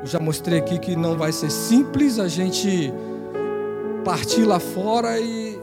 [0.00, 2.92] Eu já mostrei aqui que não vai ser simples a gente
[4.04, 5.58] partir lá fora e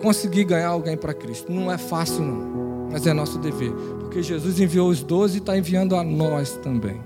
[0.00, 1.52] conseguir ganhar alguém para Cristo.
[1.52, 5.56] Não é fácil, não, mas é nosso dever, porque Jesus enviou os doze e está
[5.56, 7.00] enviando a nós também.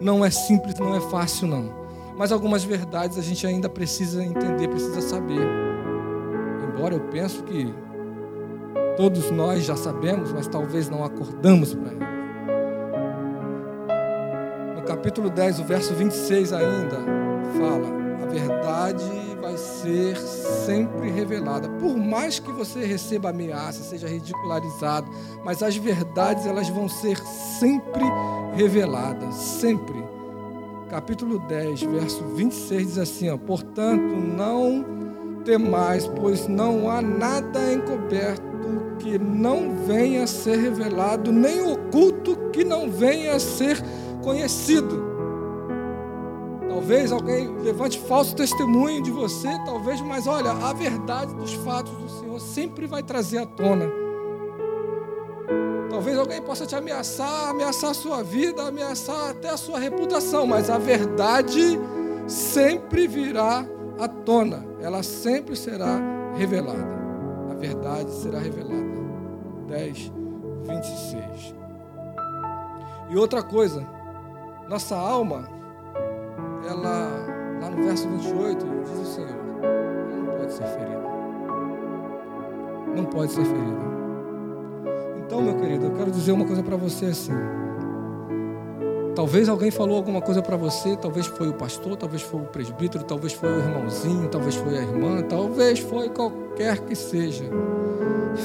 [0.00, 1.80] Não é simples, não é fácil, não.
[2.16, 5.46] Mas algumas verdades a gente ainda precisa entender, precisa saber.
[6.68, 7.72] Embora eu penso que
[9.00, 12.10] Todos nós já sabemos, mas talvez não acordamos para ela.
[14.76, 16.96] No capítulo 10, o verso 26 ainda
[17.56, 17.99] fala:
[18.30, 19.04] verdade
[19.40, 21.68] vai ser sempre revelada.
[21.68, 25.10] Por mais que você receba ameaça, seja ridicularizado,
[25.44, 27.18] mas as verdades elas vão ser
[27.58, 28.04] sempre
[28.54, 30.02] reveladas, sempre.
[30.88, 34.84] Capítulo 10, verso 26 diz assim, ó, portanto, não
[35.44, 38.50] temais, pois não há nada encoberto
[38.98, 43.82] que não venha a ser revelado, nem oculto que não venha a ser
[44.22, 45.09] conhecido.
[46.90, 52.08] Talvez alguém levante falso testemunho de você, talvez, mas olha, a verdade dos fatos do
[52.08, 53.84] Senhor sempre vai trazer à tona.
[55.88, 60.68] Talvez alguém possa te ameaçar, ameaçar a sua vida, ameaçar até a sua reputação, mas
[60.68, 61.78] a verdade
[62.26, 63.64] sempre virá
[63.96, 66.00] à tona, ela sempre será
[66.34, 66.98] revelada.
[67.52, 68.74] A verdade será revelada.
[69.68, 70.12] 10,
[70.66, 71.54] 26.
[73.10, 73.86] E outra coisa,
[74.68, 75.59] nossa alma,
[76.68, 77.08] ela,
[77.60, 79.30] lá no verso 28, diz o Senhor,
[80.16, 81.10] não pode ser ferida.
[82.96, 83.90] Não pode ser ferida.
[85.18, 87.32] Então, meu querido, eu quero dizer uma coisa para você assim.
[89.14, 93.04] Talvez alguém falou alguma coisa para você, talvez foi o pastor, talvez foi o presbítero,
[93.04, 97.44] talvez foi o irmãozinho, talvez foi a irmã, talvez foi qualquer que seja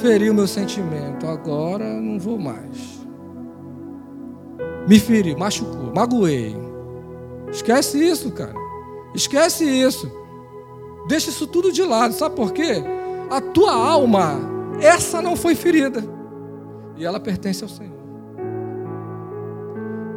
[0.01, 3.05] feriu meu sentimento, agora não vou mais.
[4.87, 6.55] Me feri, machucou, magoei.
[7.51, 8.53] Esquece isso, cara.
[9.13, 10.11] Esquece isso.
[11.07, 12.13] Deixa isso tudo de lado.
[12.13, 12.83] Sabe por quê?
[13.29, 14.39] A tua alma,
[14.79, 16.03] essa não foi ferida.
[16.97, 17.95] E ela pertence ao Senhor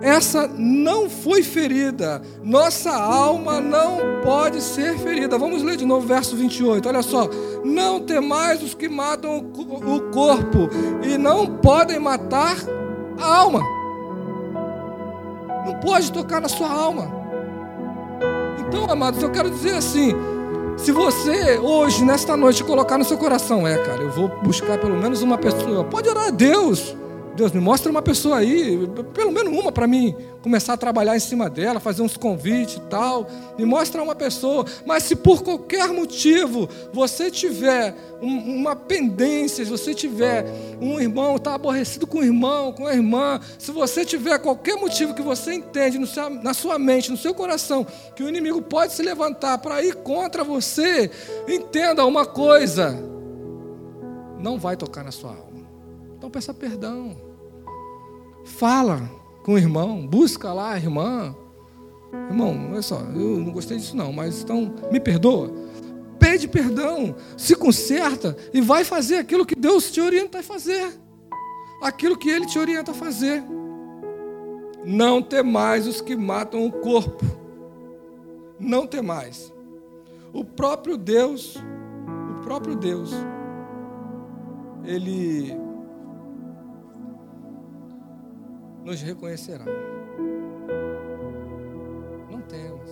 [0.00, 2.22] essa não foi ferida.
[2.42, 5.38] Nossa alma não pode ser ferida.
[5.38, 6.88] Vamos ler de novo o verso 28.
[6.88, 7.28] Olha só.
[7.64, 10.68] Não temais os que matam o corpo
[11.02, 12.56] e não podem matar
[13.20, 13.60] a alma.
[15.66, 17.17] Não pode tocar na sua alma.
[18.68, 20.14] Então, amados, eu quero dizer assim:
[20.76, 24.96] se você hoje, nesta noite, colocar no seu coração, é, cara, eu vou buscar pelo
[24.96, 26.94] menos uma pessoa, pode orar a Deus.
[27.38, 28.76] Deus, me mostra uma pessoa aí,
[29.14, 32.80] pelo menos uma para mim começar a trabalhar em cima dela, fazer uns convites e
[32.80, 33.28] tal.
[33.56, 34.66] Me mostra uma pessoa.
[34.84, 40.44] Mas se por qualquer motivo você tiver uma pendência, se você tiver
[40.80, 45.14] um irmão, está aborrecido com o irmão, com a irmã, se você tiver qualquer motivo
[45.14, 49.02] que você entende seu, na sua mente, no seu coração, que o inimigo pode se
[49.02, 51.08] levantar para ir contra você,
[51.46, 52.98] entenda uma coisa:
[54.40, 55.68] não vai tocar na sua alma.
[56.16, 57.27] Então peça perdão.
[58.56, 59.08] Fala
[59.44, 61.34] com o irmão, busca lá a irmã.
[62.28, 65.52] Irmão, olha só, eu não gostei disso não, mas então me perdoa.
[66.18, 70.98] pede perdão, se conserta e vai fazer aquilo que Deus te orienta a fazer.
[71.82, 73.44] Aquilo que Ele te orienta a fazer.
[74.84, 77.24] Não mais os que matam o corpo.
[78.58, 79.52] Não mais.
[80.32, 83.12] O próprio Deus, o próprio Deus,
[84.84, 85.67] Ele
[88.84, 89.64] nos reconhecerá.
[92.30, 92.90] Não temos.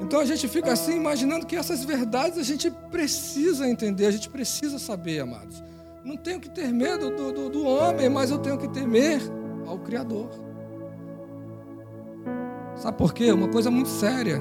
[0.00, 4.28] Então a gente fica assim imaginando que essas verdades a gente precisa entender, a gente
[4.28, 5.62] precisa saber, amados.
[6.04, 9.20] Não tenho que ter medo do, do, do homem, mas eu tenho que temer
[9.66, 10.28] ao Criador.
[12.76, 13.32] Sabe por quê?
[13.32, 14.38] Uma coisa muito séria.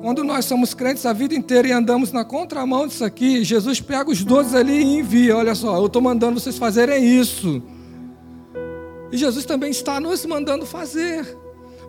[0.00, 4.10] Quando nós somos crentes a vida inteira e andamos na contramão disso aqui, Jesus pega
[4.10, 5.36] os doze ali e envia.
[5.36, 7.62] Olha só, eu estou mandando vocês fazerem isso.
[9.12, 11.38] E Jesus também está nos mandando fazer.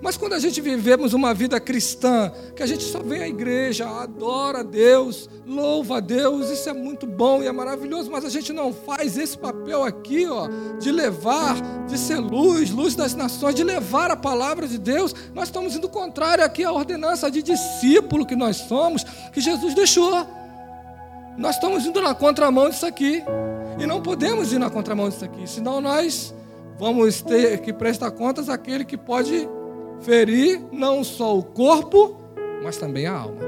[0.03, 3.88] Mas quando a gente vivemos uma vida cristã, que a gente só vem à igreja,
[3.88, 8.29] adora a Deus, louva a Deus, isso é muito bom e é maravilhoso, mas a
[8.29, 11.55] gente não faz esse papel aqui, ó, de levar,
[11.88, 15.88] de ser luz, luz das nações, de levar a palavra de Deus, nós estamos indo
[15.88, 20.27] contrário aqui à ordenança de discípulo que nós somos, que Jesus deixou.
[21.38, 23.23] Nós estamos indo na contramão disso aqui.
[23.79, 26.33] E não podemos ir na contramão disso aqui, senão nós
[26.77, 29.47] vamos ter que prestar contas àquele que pode
[30.01, 32.17] ferir não só o corpo,
[32.63, 33.41] mas também a alma.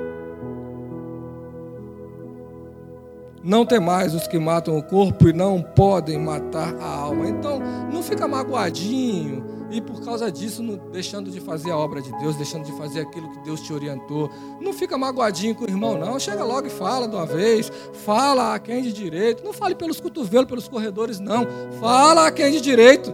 [3.44, 7.30] Não tem mais os que matam o corpo e não podem matar a alma.
[7.30, 7.60] Então,
[7.94, 12.64] não fica magoadinho e por causa disso deixando de fazer a obra de Deus, deixando
[12.64, 14.30] de fazer aquilo que Deus te orientou.
[14.62, 16.18] Não fica magoadinho com o irmão, não.
[16.18, 17.70] Chega logo e fala de uma vez.
[18.06, 19.44] Fala a quem de direito.
[19.44, 21.46] Não fale pelos cotovelos, pelos corredores, não.
[21.82, 23.14] Fala a quem de direito.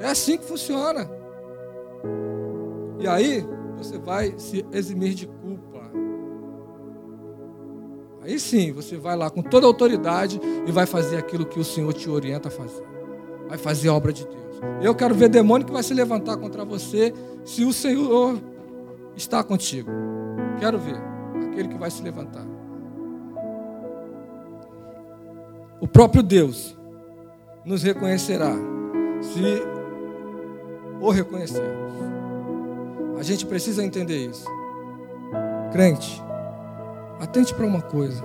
[0.00, 1.10] É assim que funciona.
[2.98, 3.46] E aí
[3.76, 5.90] você vai se eximir de culpa.
[8.22, 11.64] Aí sim, você vai lá com toda a autoridade e vai fazer aquilo que o
[11.64, 12.86] Senhor te orienta a fazer.
[13.46, 14.45] Vai fazer a obra de Deus.
[14.82, 17.12] Eu quero ver demônio que vai se levantar contra você
[17.44, 18.40] se o Senhor
[19.16, 19.90] está contigo.
[20.58, 20.96] Quero ver
[21.48, 22.46] aquele que vai se levantar.
[25.80, 26.76] O próprio Deus
[27.64, 28.54] nos reconhecerá
[29.20, 29.62] se
[31.00, 31.96] o reconhecermos.
[33.18, 34.46] A gente precisa entender isso.
[35.72, 36.22] Crente,
[37.20, 38.22] atente para uma coisa.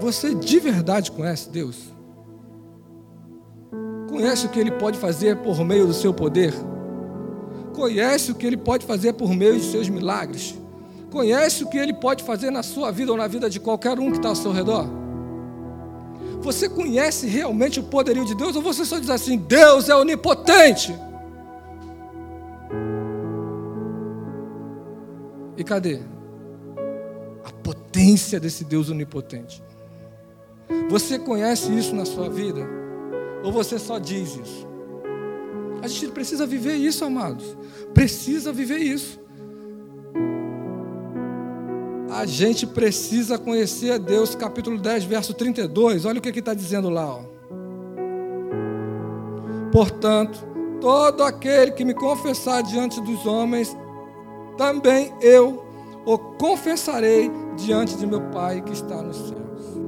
[0.00, 1.92] Você de verdade conhece Deus?
[4.12, 6.52] Conhece o que Ele pode fazer por meio do seu poder?
[7.72, 10.54] Conhece o que Ele pode fazer por meio de seus milagres?
[11.10, 14.10] Conhece o que Ele pode fazer na sua vida ou na vida de qualquer um
[14.10, 14.86] que está ao seu redor?
[16.42, 20.94] Você conhece realmente o poderio de Deus ou você só diz assim: Deus é onipotente?
[25.56, 26.00] E cadê?
[27.42, 29.62] A potência desse Deus onipotente.
[30.90, 32.81] Você conhece isso na sua vida?
[33.42, 34.68] Ou você só diz isso?
[35.82, 37.56] A gente precisa viver isso, amados.
[37.92, 39.20] Precisa viver isso.
[42.10, 46.04] A gente precisa conhecer a Deus, capítulo 10, verso 32.
[46.04, 47.06] Olha o que está dizendo lá.
[47.06, 47.22] Ó.
[49.72, 50.46] Portanto,
[50.80, 53.76] todo aquele que me confessar diante dos homens,
[54.56, 55.64] também eu
[56.04, 59.80] o confessarei diante de meu Pai que está nos céus.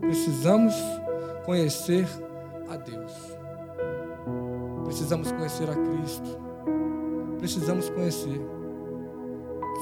[0.00, 0.74] Precisamos
[1.48, 2.06] conhecer
[2.68, 3.10] a Deus.
[4.84, 6.38] Precisamos conhecer a Cristo.
[7.38, 8.38] Precisamos conhecer.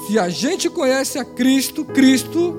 [0.07, 2.57] Se a gente conhece a Cristo, Cristo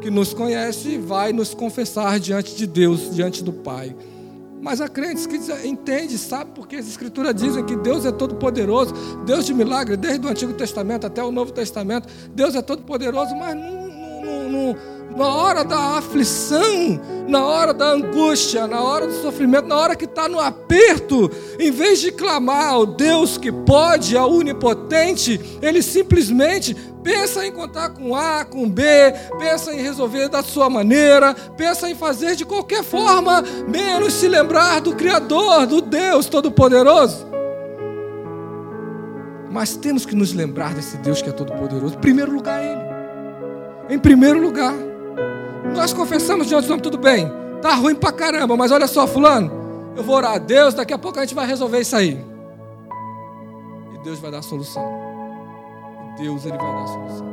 [0.00, 3.94] que nos conhece vai nos confessar diante de Deus, diante do Pai.
[4.60, 8.92] Mas há crentes que entende, sabe, porque as escrituras dizem que Deus é todo poderoso,
[9.24, 13.32] Deus de milagre, desde o Antigo Testamento até o Novo Testamento, Deus é todo poderoso,
[13.36, 19.12] mas não, não, não, na hora da aflição, na hora da angústia, na hora do
[19.14, 24.16] sofrimento, na hora que está no aperto, em vez de clamar ao Deus que pode,
[24.16, 28.82] ao onipotente, ele simplesmente pensa em contar com A, com B,
[29.38, 34.80] pensa em resolver da sua maneira, pensa em fazer de qualquer forma, menos se lembrar
[34.80, 37.30] do Criador, do Deus Todo-Poderoso.
[39.50, 41.96] Mas temos que nos lembrar desse Deus que é todo-poderoso.
[41.96, 43.94] Em primeiro lugar, Ele.
[43.94, 44.89] Em primeiro lugar.
[45.74, 47.30] Nós confessamos diante do nome, tudo bem.
[47.62, 49.50] Tá ruim pra caramba, mas olha só, fulano.
[49.96, 52.24] Eu vou orar a Deus, daqui a pouco a gente vai resolver isso aí.
[53.94, 54.82] E Deus vai dar a solução.
[56.18, 57.30] E Deus ele vai dar a solução.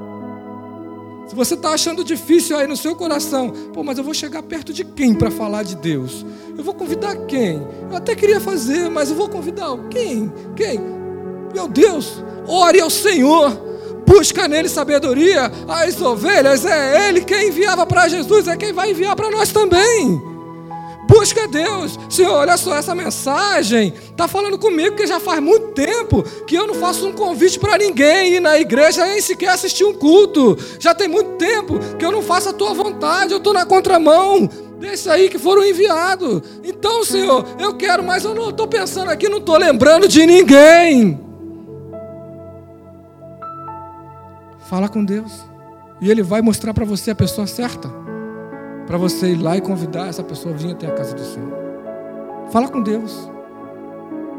[1.27, 4.71] Se você está achando difícil aí no seu coração, pô, mas eu vou chegar perto
[4.71, 6.25] de quem para falar de Deus?
[6.57, 7.61] Eu vou convidar quem?
[7.89, 10.31] Eu até queria fazer, mas eu vou convidar quem?
[10.55, 10.79] Quem?
[11.53, 13.66] Meu Deus, ore ao Senhor
[14.07, 15.51] busca nele sabedoria.
[15.67, 20.21] As ovelhas é ele quem enviava para Jesus, é quem vai enviar para nós também.
[21.07, 21.97] Busca Deus.
[22.09, 26.67] Senhor, olha só, essa mensagem está falando comigo que já faz muito tempo que eu
[26.67, 30.57] não faço um convite para ninguém ir na igreja nem sequer assistir um culto.
[30.79, 34.49] Já tem muito tempo que eu não faço a tua vontade, eu estou na contramão
[34.79, 36.41] desses aí que foram enviados.
[36.63, 41.26] Então, Senhor, eu quero, mas eu não estou pensando aqui, não estou lembrando de ninguém.
[44.69, 45.45] Fala com Deus.
[46.01, 47.89] E Ele vai mostrar para você a pessoa certa.
[48.85, 51.53] Para você ir lá e convidar essa pessoa a vir até a casa do Senhor.
[52.51, 53.29] Fala com Deus.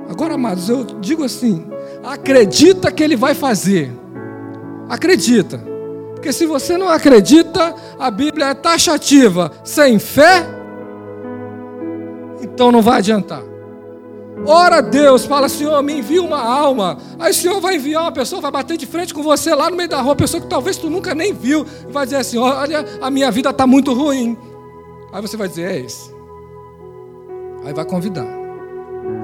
[0.08, 1.66] Agora, amados, eu digo assim:
[2.04, 3.92] acredita que Ele vai fazer.
[4.88, 5.58] Acredita.
[6.14, 9.52] Porque se você não acredita, a Bíblia é taxativa.
[9.62, 10.46] Sem fé,
[12.42, 13.47] então não vai adiantar.
[14.46, 16.98] Ora a Deus, fala, Senhor, me envia uma alma.
[17.18, 19.76] Aí o Senhor vai enviar uma pessoa, vai bater de frente com você lá no
[19.76, 22.84] meio da rua, pessoa que talvez tu nunca nem viu, e vai dizer assim: olha,
[23.00, 24.36] a minha vida está muito ruim.
[25.12, 26.10] Aí você vai dizer, é esse.
[27.64, 28.26] Aí vai convidar.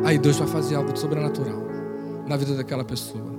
[0.04, 1.62] Aí Deus vai fazer algo sobrenatural
[2.26, 3.34] na vida daquela pessoa.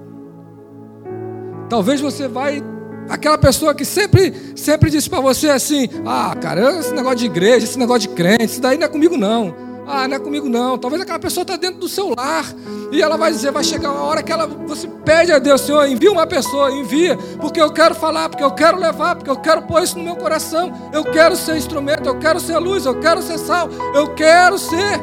[1.69, 2.63] Talvez você vai
[3.07, 7.65] Aquela pessoa que sempre, sempre disse para você assim: Ah, cara, esse negócio de igreja,
[7.65, 9.64] esse negócio de crente, isso daí não é comigo não.
[9.88, 10.78] Ah, não é comigo não.
[10.78, 12.46] Talvez aquela pessoa está dentro do seu lar
[12.92, 15.88] e ela vai dizer, vai chegar uma hora que ela, você pede a Deus, Senhor,
[15.88, 19.62] envia uma pessoa, envia, porque eu quero falar, porque eu quero levar, porque eu quero
[19.64, 20.72] pôr isso no meu coração.
[20.92, 25.02] Eu quero ser instrumento, eu quero ser luz, eu quero ser sal, eu quero ser.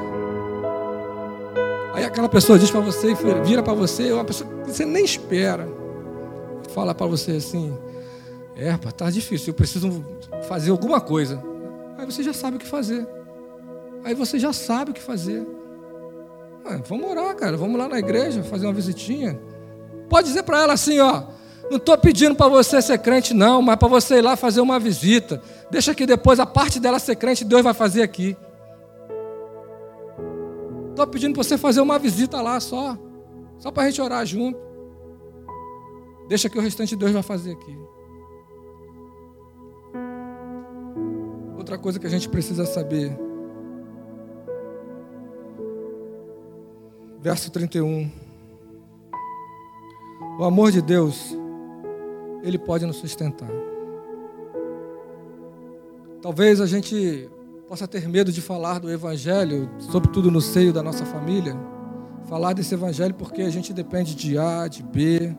[1.94, 3.14] Aí aquela pessoa diz para você,
[3.44, 5.68] vira para você, uma pessoa que você nem espera,
[6.74, 7.76] fala para você assim:
[8.56, 10.04] é, tá difícil, eu preciso
[10.48, 11.42] fazer alguma coisa.
[11.98, 13.06] Aí você já sabe o que fazer.
[14.04, 15.46] Aí você já sabe o que fazer.
[16.64, 17.56] Ah, vamos orar, cara.
[17.56, 19.40] Vamos lá na igreja, fazer uma visitinha.
[20.08, 21.24] Pode dizer para ela assim, ó.
[21.70, 24.78] Não estou pedindo para você ser crente, não, mas para você ir lá fazer uma
[24.78, 25.42] visita.
[25.70, 28.36] Deixa que depois a parte dela ser crente, Deus vai fazer aqui.
[30.90, 32.98] Estou pedindo para você fazer uma visita lá só.
[33.58, 34.58] Só para a gente orar junto.
[36.28, 37.78] Deixa que o restante Deus vai fazer aqui.
[41.56, 43.16] Outra coisa que a gente precisa saber.
[47.22, 48.10] Verso 31.
[50.40, 51.38] O amor de Deus,
[52.42, 53.48] ele pode nos sustentar.
[56.20, 57.30] Talvez a gente
[57.68, 61.56] possa ter medo de falar do Evangelho, sobretudo no seio da nossa família.
[62.28, 65.32] Falar desse Evangelho porque a gente depende de A, de B.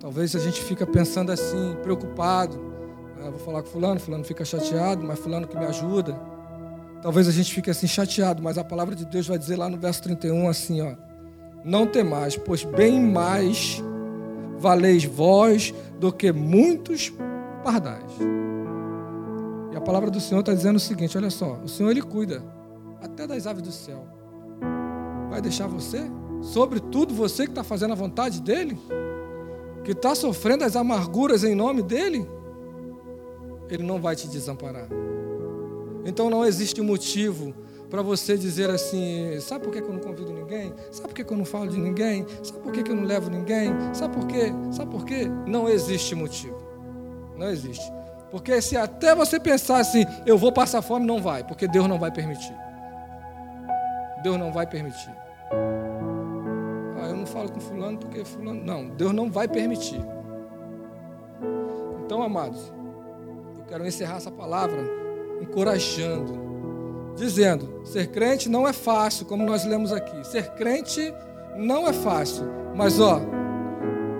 [0.00, 2.60] Talvez a gente fica pensando assim, preocupado.
[3.22, 6.29] Ah, vou falar com fulano, fulano fica chateado, mas fulano que me ajuda.
[7.02, 9.78] Talvez a gente fique assim chateado, mas a palavra de Deus vai dizer lá no
[9.78, 10.94] verso 31 assim, ó:
[11.64, 13.82] Não temais, pois bem mais
[14.58, 17.12] valeis vós do que muitos
[17.64, 18.12] pardais.
[19.72, 22.42] E a palavra do Senhor está dizendo o seguinte: olha só, o Senhor ele cuida
[23.00, 24.06] até das aves do céu.
[25.30, 26.00] Vai deixar você?
[26.42, 28.78] Sobretudo você que está fazendo a vontade dele?
[29.84, 32.28] Que está sofrendo as amarguras em nome dele?
[33.70, 34.88] Ele não vai te desamparar.
[36.04, 37.54] Então não existe motivo
[37.88, 40.72] para você dizer assim: sabe por que eu não convido ninguém?
[40.90, 42.26] Sabe por que eu não falo de ninguém?
[42.42, 43.72] Sabe por que eu não levo ninguém?
[43.92, 44.52] Sabe por quê?
[44.70, 45.28] Sabe por quê?
[45.46, 46.58] Não existe motivo.
[47.36, 47.90] Não existe.
[48.30, 51.98] Porque se até você pensar assim, eu vou passar fome, não vai, porque Deus não
[51.98, 52.54] vai permitir.
[54.22, 55.14] Deus não vai permitir.
[57.02, 58.62] Ah, eu não falo com fulano porque fulano.
[58.62, 60.00] Não, Deus não vai permitir.
[62.04, 62.70] Então, amados,
[63.70, 64.82] Quero encerrar essa palavra
[65.40, 66.38] encorajando,
[67.16, 70.26] dizendo: ser crente não é fácil, como nós lemos aqui.
[70.26, 71.12] Ser crente
[71.56, 73.20] não é fácil, mas ó,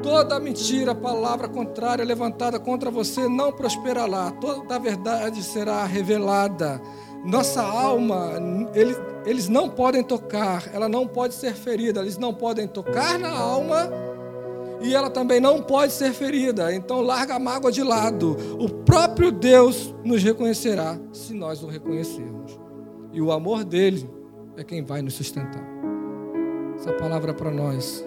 [0.02, 4.30] toda mentira, palavra contrária levantada contra você não prosperará.
[4.40, 6.80] Toda a verdade será revelada.
[7.24, 8.32] Nossa alma,
[8.74, 8.96] eles,
[9.26, 13.90] eles não podem tocar, ela não pode ser ferida, eles não podem tocar na alma
[14.80, 16.74] e ela também não pode ser ferida.
[16.74, 18.36] Então larga a mágoa de lado.
[18.58, 22.58] O próprio Deus nos reconhecerá se nós o reconhecermos.
[23.12, 24.08] E o amor dele
[24.56, 25.64] é quem vai nos sustentar.
[26.76, 28.06] Essa palavra para nós.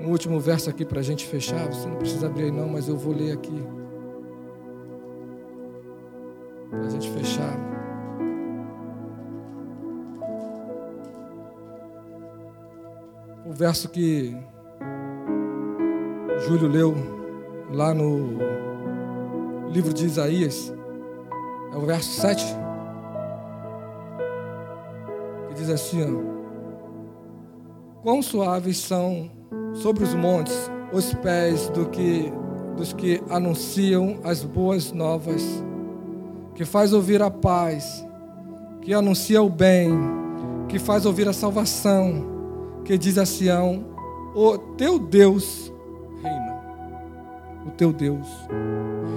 [0.00, 1.66] Um último verso aqui para a gente fechar.
[1.66, 3.66] Você não precisa abrir aí não, mas eu vou ler aqui.
[6.70, 7.58] Para a gente fechar.
[13.44, 14.36] O verso que
[16.46, 16.94] Júlio leu
[17.72, 18.38] lá no
[19.70, 20.72] livro de Isaías,
[21.72, 22.44] é o verso 7,
[25.48, 26.34] que diz assim: ó,
[28.02, 29.30] Quão suaves são
[29.72, 32.30] sobre os montes os pés do que,
[32.76, 35.42] dos que anunciam as boas novas,
[36.54, 38.06] que faz ouvir a paz,
[38.82, 39.90] que anuncia o bem,
[40.68, 43.84] que faz ouvir a salvação, que diz a Sião:
[44.34, 45.73] O teu Deus.
[47.66, 48.26] O teu Deus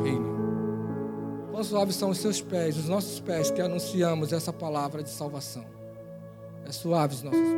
[0.03, 0.37] reina.
[1.51, 5.65] Quão suaves são os seus pés, os nossos pés, que anunciamos essa palavra de salvação.
[6.65, 7.57] É suave os nossos pés.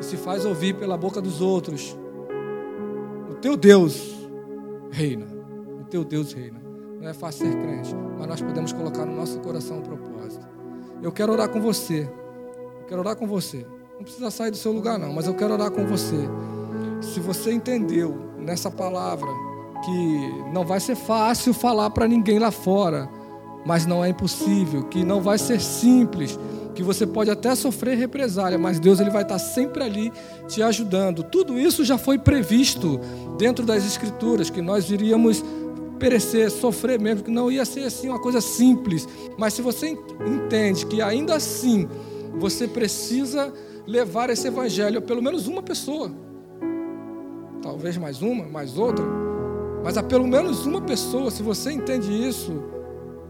[0.00, 1.96] E se faz ouvir pela boca dos outros
[3.40, 4.28] teu Deus
[4.90, 5.26] reina.
[5.80, 6.60] O teu Deus reina.
[7.00, 10.46] Não é fácil ser crente, mas nós podemos colocar no nosso coração um propósito.
[11.02, 12.02] Eu quero orar com você.
[12.80, 13.66] Eu quero orar com você.
[13.96, 16.16] Não precisa sair do seu lugar, não, mas eu quero orar com você.
[17.00, 19.28] Se você entendeu nessa palavra
[19.84, 23.08] que não vai ser fácil falar para ninguém lá fora,
[23.64, 26.38] mas não é impossível, que não vai ser simples,
[26.74, 30.12] que você pode até sofrer represália, mas Deus ele vai estar sempre ali
[30.48, 31.22] te ajudando.
[31.22, 33.00] Tudo isso já foi previsto
[33.38, 35.44] dentro das escrituras que nós iríamos
[35.98, 39.06] perecer, sofrer mesmo, que não ia ser assim uma coisa simples.
[39.36, 41.88] Mas se você entende que ainda assim
[42.38, 43.52] você precisa
[43.86, 46.10] levar esse evangelho a pelo menos uma pessoa,
[47.70, 49.04] talvez mais uma, mais outra,
[49.84, 52.64] mas a pelo menos uma pessoa, se você entende isso,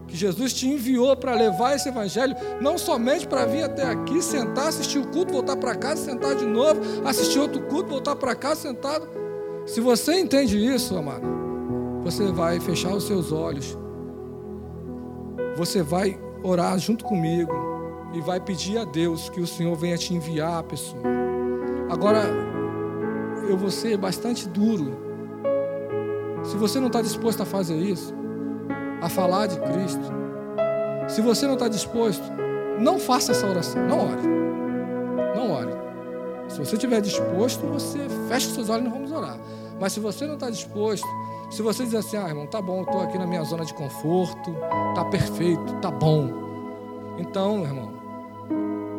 [0.07, 4.69] que Jesus te enviou para levar esse evangelho, não somente para vir até aqui, sentar,
[4.69, 8.61] assistir o culto, voltar para casa, sentar de novo, assistir outro culto, voltar para casa,
[8.61, 9.07] sentado.
[9.67, 11.27] Se você entende isso, amado,
[12.03, 13.77] você vai fechar os seus olhos,
[15.55, 17.53] você vai orar junto comigo
[18.11, 21.03] e vai pedir a Deus que o Senhor venha te enviar a pessoa.
[21.91, 22.50] Agora,
[23.51, 24.97] eu vou ser bastante duro.
[26.43, 28.13] Se você não está disposto a fazer isso,
[29.01, 30.11] a falar de Cristo,
[31.07, 32.23] se você não está disposto,
[32.79, 34.27] não faça essa oração, não ore.
[35.35, 35.71] Não ore.
[36.47, 39.37] Se você estiver disposto, você fecha os seus olhos e nós vamos orar.
[39.79, 41.07] Mas se você não está disposto,
[41.49, 44.55] se você dizer assim, ah, irmão, tá bom, estou aqui na minha zona de conforto,
[44.95, 46.29] tá perfeito, tá bom.
[47.17, 47.91] Então, irmão,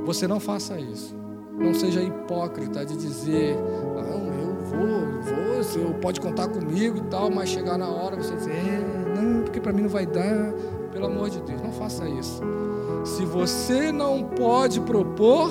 [0.05, 1.14] você não faça isso.
[1.59, 4.32] Não seja hipócrita de dizer, não, eu
[4.73, 9.20] vou, vou, você pode contar comigo e tal, mas chegar na hora você dizer, é,
[9.20, 10.53] não, porque para mim não vai dar.
[10.93, 12.43] Pelo amor de Deus, não faça isso.
[13.05, 15.51] Se você não pode propor,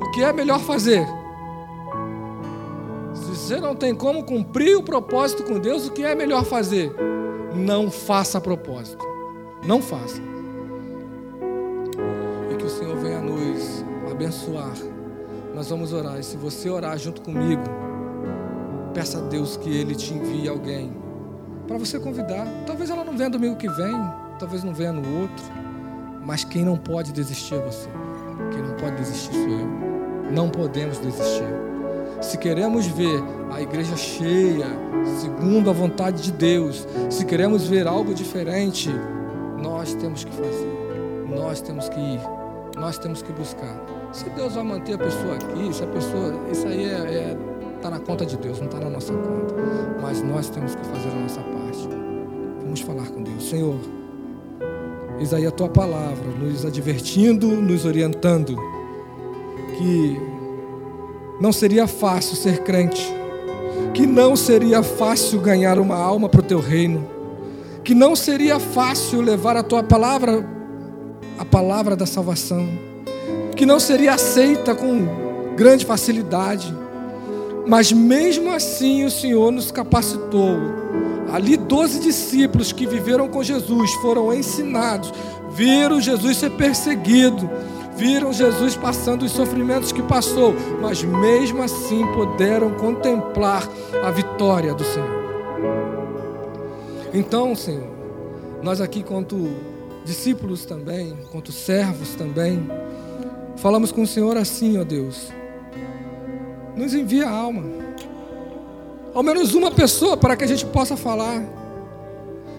[0.00, 1.06] o que é melhor fazer?
[3.14, 6.94] Se você não tem como cumprir o propósito com Deus, o que é melhor fazer?
[7.54, 9.04] Não faça propósito.
[9.64, 10.20] Não faça.
[12.50, 14.74] E que o Senhor venha nos abençoar.
[15.54, 16.18] Nós vamos orar.
[16.18, 17.62] E se você orar junto comigo,
[18.92, 20.92] peça a Deus que Ele te envie alguém
[21.66, 22.46] para você convidar.
[22.66, 23.94] Talvez ela não venha domingo que vem,
[24.38, 25.44] talvez não venha no outro,
[26.24, 27.88] mas quem não pode desistir é você.
[28.52, 30.32] Quem não pode desistir sou eu.
[30.32, 31.44] Não podemos desistir.
[32.20, 34.66] Se queremos ver a igreja cheia,
[35.20, 38.88] segundo a vontade de Deus, se queremos ver algo diferente,
[39.60, 42.20] nós temos que fazer, nós temos que ir,
[42.78, 43.76] nós temos que buscar.
[44.12, 47.51] Se Deus vai manter a pessoa aqui, se a pessoa, isso aí é, é
[47.82, 49.56] Está na conta de Deus, não está na nossa conta.
[50.00, 51.88] Mas nós temos que fazer a nossa parte.
[52.62, 53.50] Vamos falar com Deus.
[53.50, 53.74] Senhor,
[55.18, 58.56] eis aí a tua palavra, nos advertindo, nos orientando,
[59.76, 60.16] que
[61.40, 63.12] não seria fácil ser crente,
[63.92, 67.04] que não seria fácil ganhar uma alma para o teu reino,
[67.82, 70.48] que não seria fácil levar a tua palavra,
[71.36, 72.64] a palavra da salvação,
[73.56, 75.04] que não seria aceita com
[75.56, 76.72] grande facilidade
[77.66, 80.56] mas mesmo assim o Senhor nos capacitou.
[81.32, 85.12] Ali, doze discípulos que viveram com Jesus foram ensinados,
[85.50, 87.48] viram Jesus ser perseguido,
[87.96, 93.66] viram Jesus passando os sofrimentos que passou, mas mesmo assim puderam contemplar
[94.04, 95.22] a vitória do Senhor.
[97.14, 97.88] Então, Senhor,
[98.62, 99.36] nós aqui, quanto
[100.04, 102.68] discípulos também, quanto servos também,
[103.56, 105.32] falamos com o Senhor assim, ó Deus
[106.76, 107.64] nos envia a alma.
[109.14, 111.42] Ao menos uma pessoa para que a gente possa falar.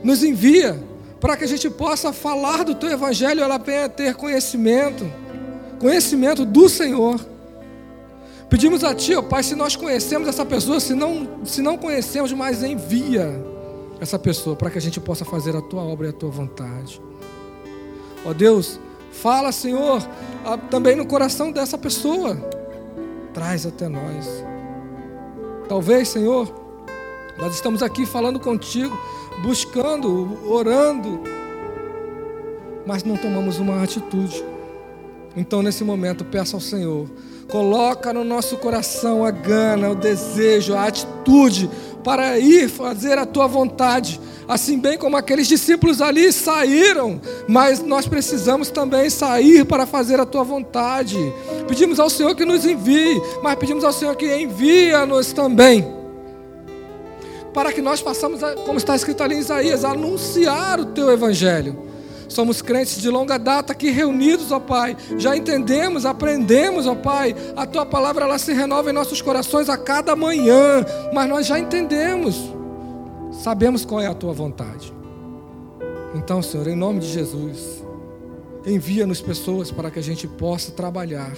[0.04, 0.80] Nos envia
[1.20, 5.10] para que a gente possa falar do teu evangelho, ela venha ter conhecimento,
[5.80, 7.20] conhecimento do Senhor.
[8.50, 12.34] Pedimos a Ti, ó Pai, se nós conhecemos essa pessoa, se não, se não conhecemos,
[12.34, 13.42] mas envia
[14.02, 17.02] essa pessoa para que a gente possa fazer a Tua obra e a Tua vontade.
[18.26, 18.80] Ó Deus,
[19.12, 20.06] fala, Senhor,
[20.70, 22.38] também no coração dessa pessoa
[23.34, 24.28] traz até nós.
[25.68, 26.54] Talvez, Senhor,
[27.38, 28.98] nós estamos aqui falando contigo,
[29.42, 31.22] buscando, orando,
[32.86, 34.44] mas não tomamos uma atitude.
[35.36, 37.10] Então, nesse momento, peço ao Senhor,
[37.50, 41.70] coloca no nosso coração a gana, o desejo, a atitude
[42.04, 44.20] para ir fazer a tua vontade.
[44.48, 50.26] Assim bem como aqueles discípulos ali saíram, mas nós precisamos também sair para fazer a
[50.26, 51.18] tua vontade.
[51.68, 55.88] Pedimos ao Senhor que nos envie, mas pedimos ao Senhor que envia-nos também.
[57.54, 61.84] Para que nós possamos, como está escrito ali em Isaías, anunciar o teu evangelho.
[62.28, 64.98] Somos crentes de longa data aqui reunidos, ó Pai.
[65.18, 67.36] Já entendemos, aprendemos, ó Pai.
[67.56, 70.84] A tua palavra ela se renova em nossos corações a cada manhã,
[71.14, 72.36] mas nós já entendemos.
[73.44, 74.94] Sabemos qual é a tua vontade.
[76.16, 77.84] Então, Senhor, em nome de Jesus,
[78.66, 81.34] envia-nos pessoas para que a gente possa trabalhar.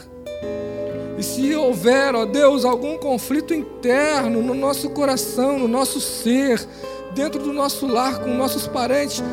[1.18, 6.64] E se houver, ó Deus, algum conflito interno no nosso coração, no nosso ser,
[7.16, 9.24] dentro do nosso lar, com nossos parentes,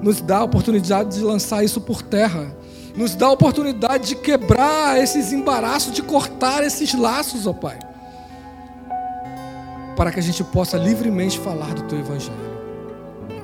[0.00, 2.56] nos dá a oportunidade de lançar isso por terra,
[2.94, 7.80] nos dá a oportunidade de quebrar esses embaraços, de cortar esses laços, ó Pai,
[9.96, 12.54] para que a gente possa livremente falar do Teu Evangelho.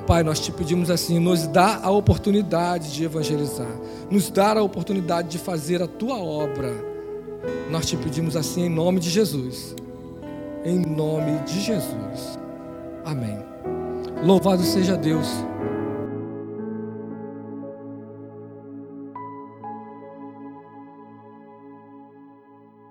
[0.05, 3.71] Pai, nós te pedimos assim, nos dá a oportunidade de evangelizar,
[4.09, 6.73] nos dá a oportunidade de fazer a Tua obra.
[7.69, 9.75] Nós te pedimos assim em nome de Jesus.
[10.65, 12.39] Em nome de Jesus.
[13.05, 13.39] Amém.
[14.23, 15.27] Louvado seja Deus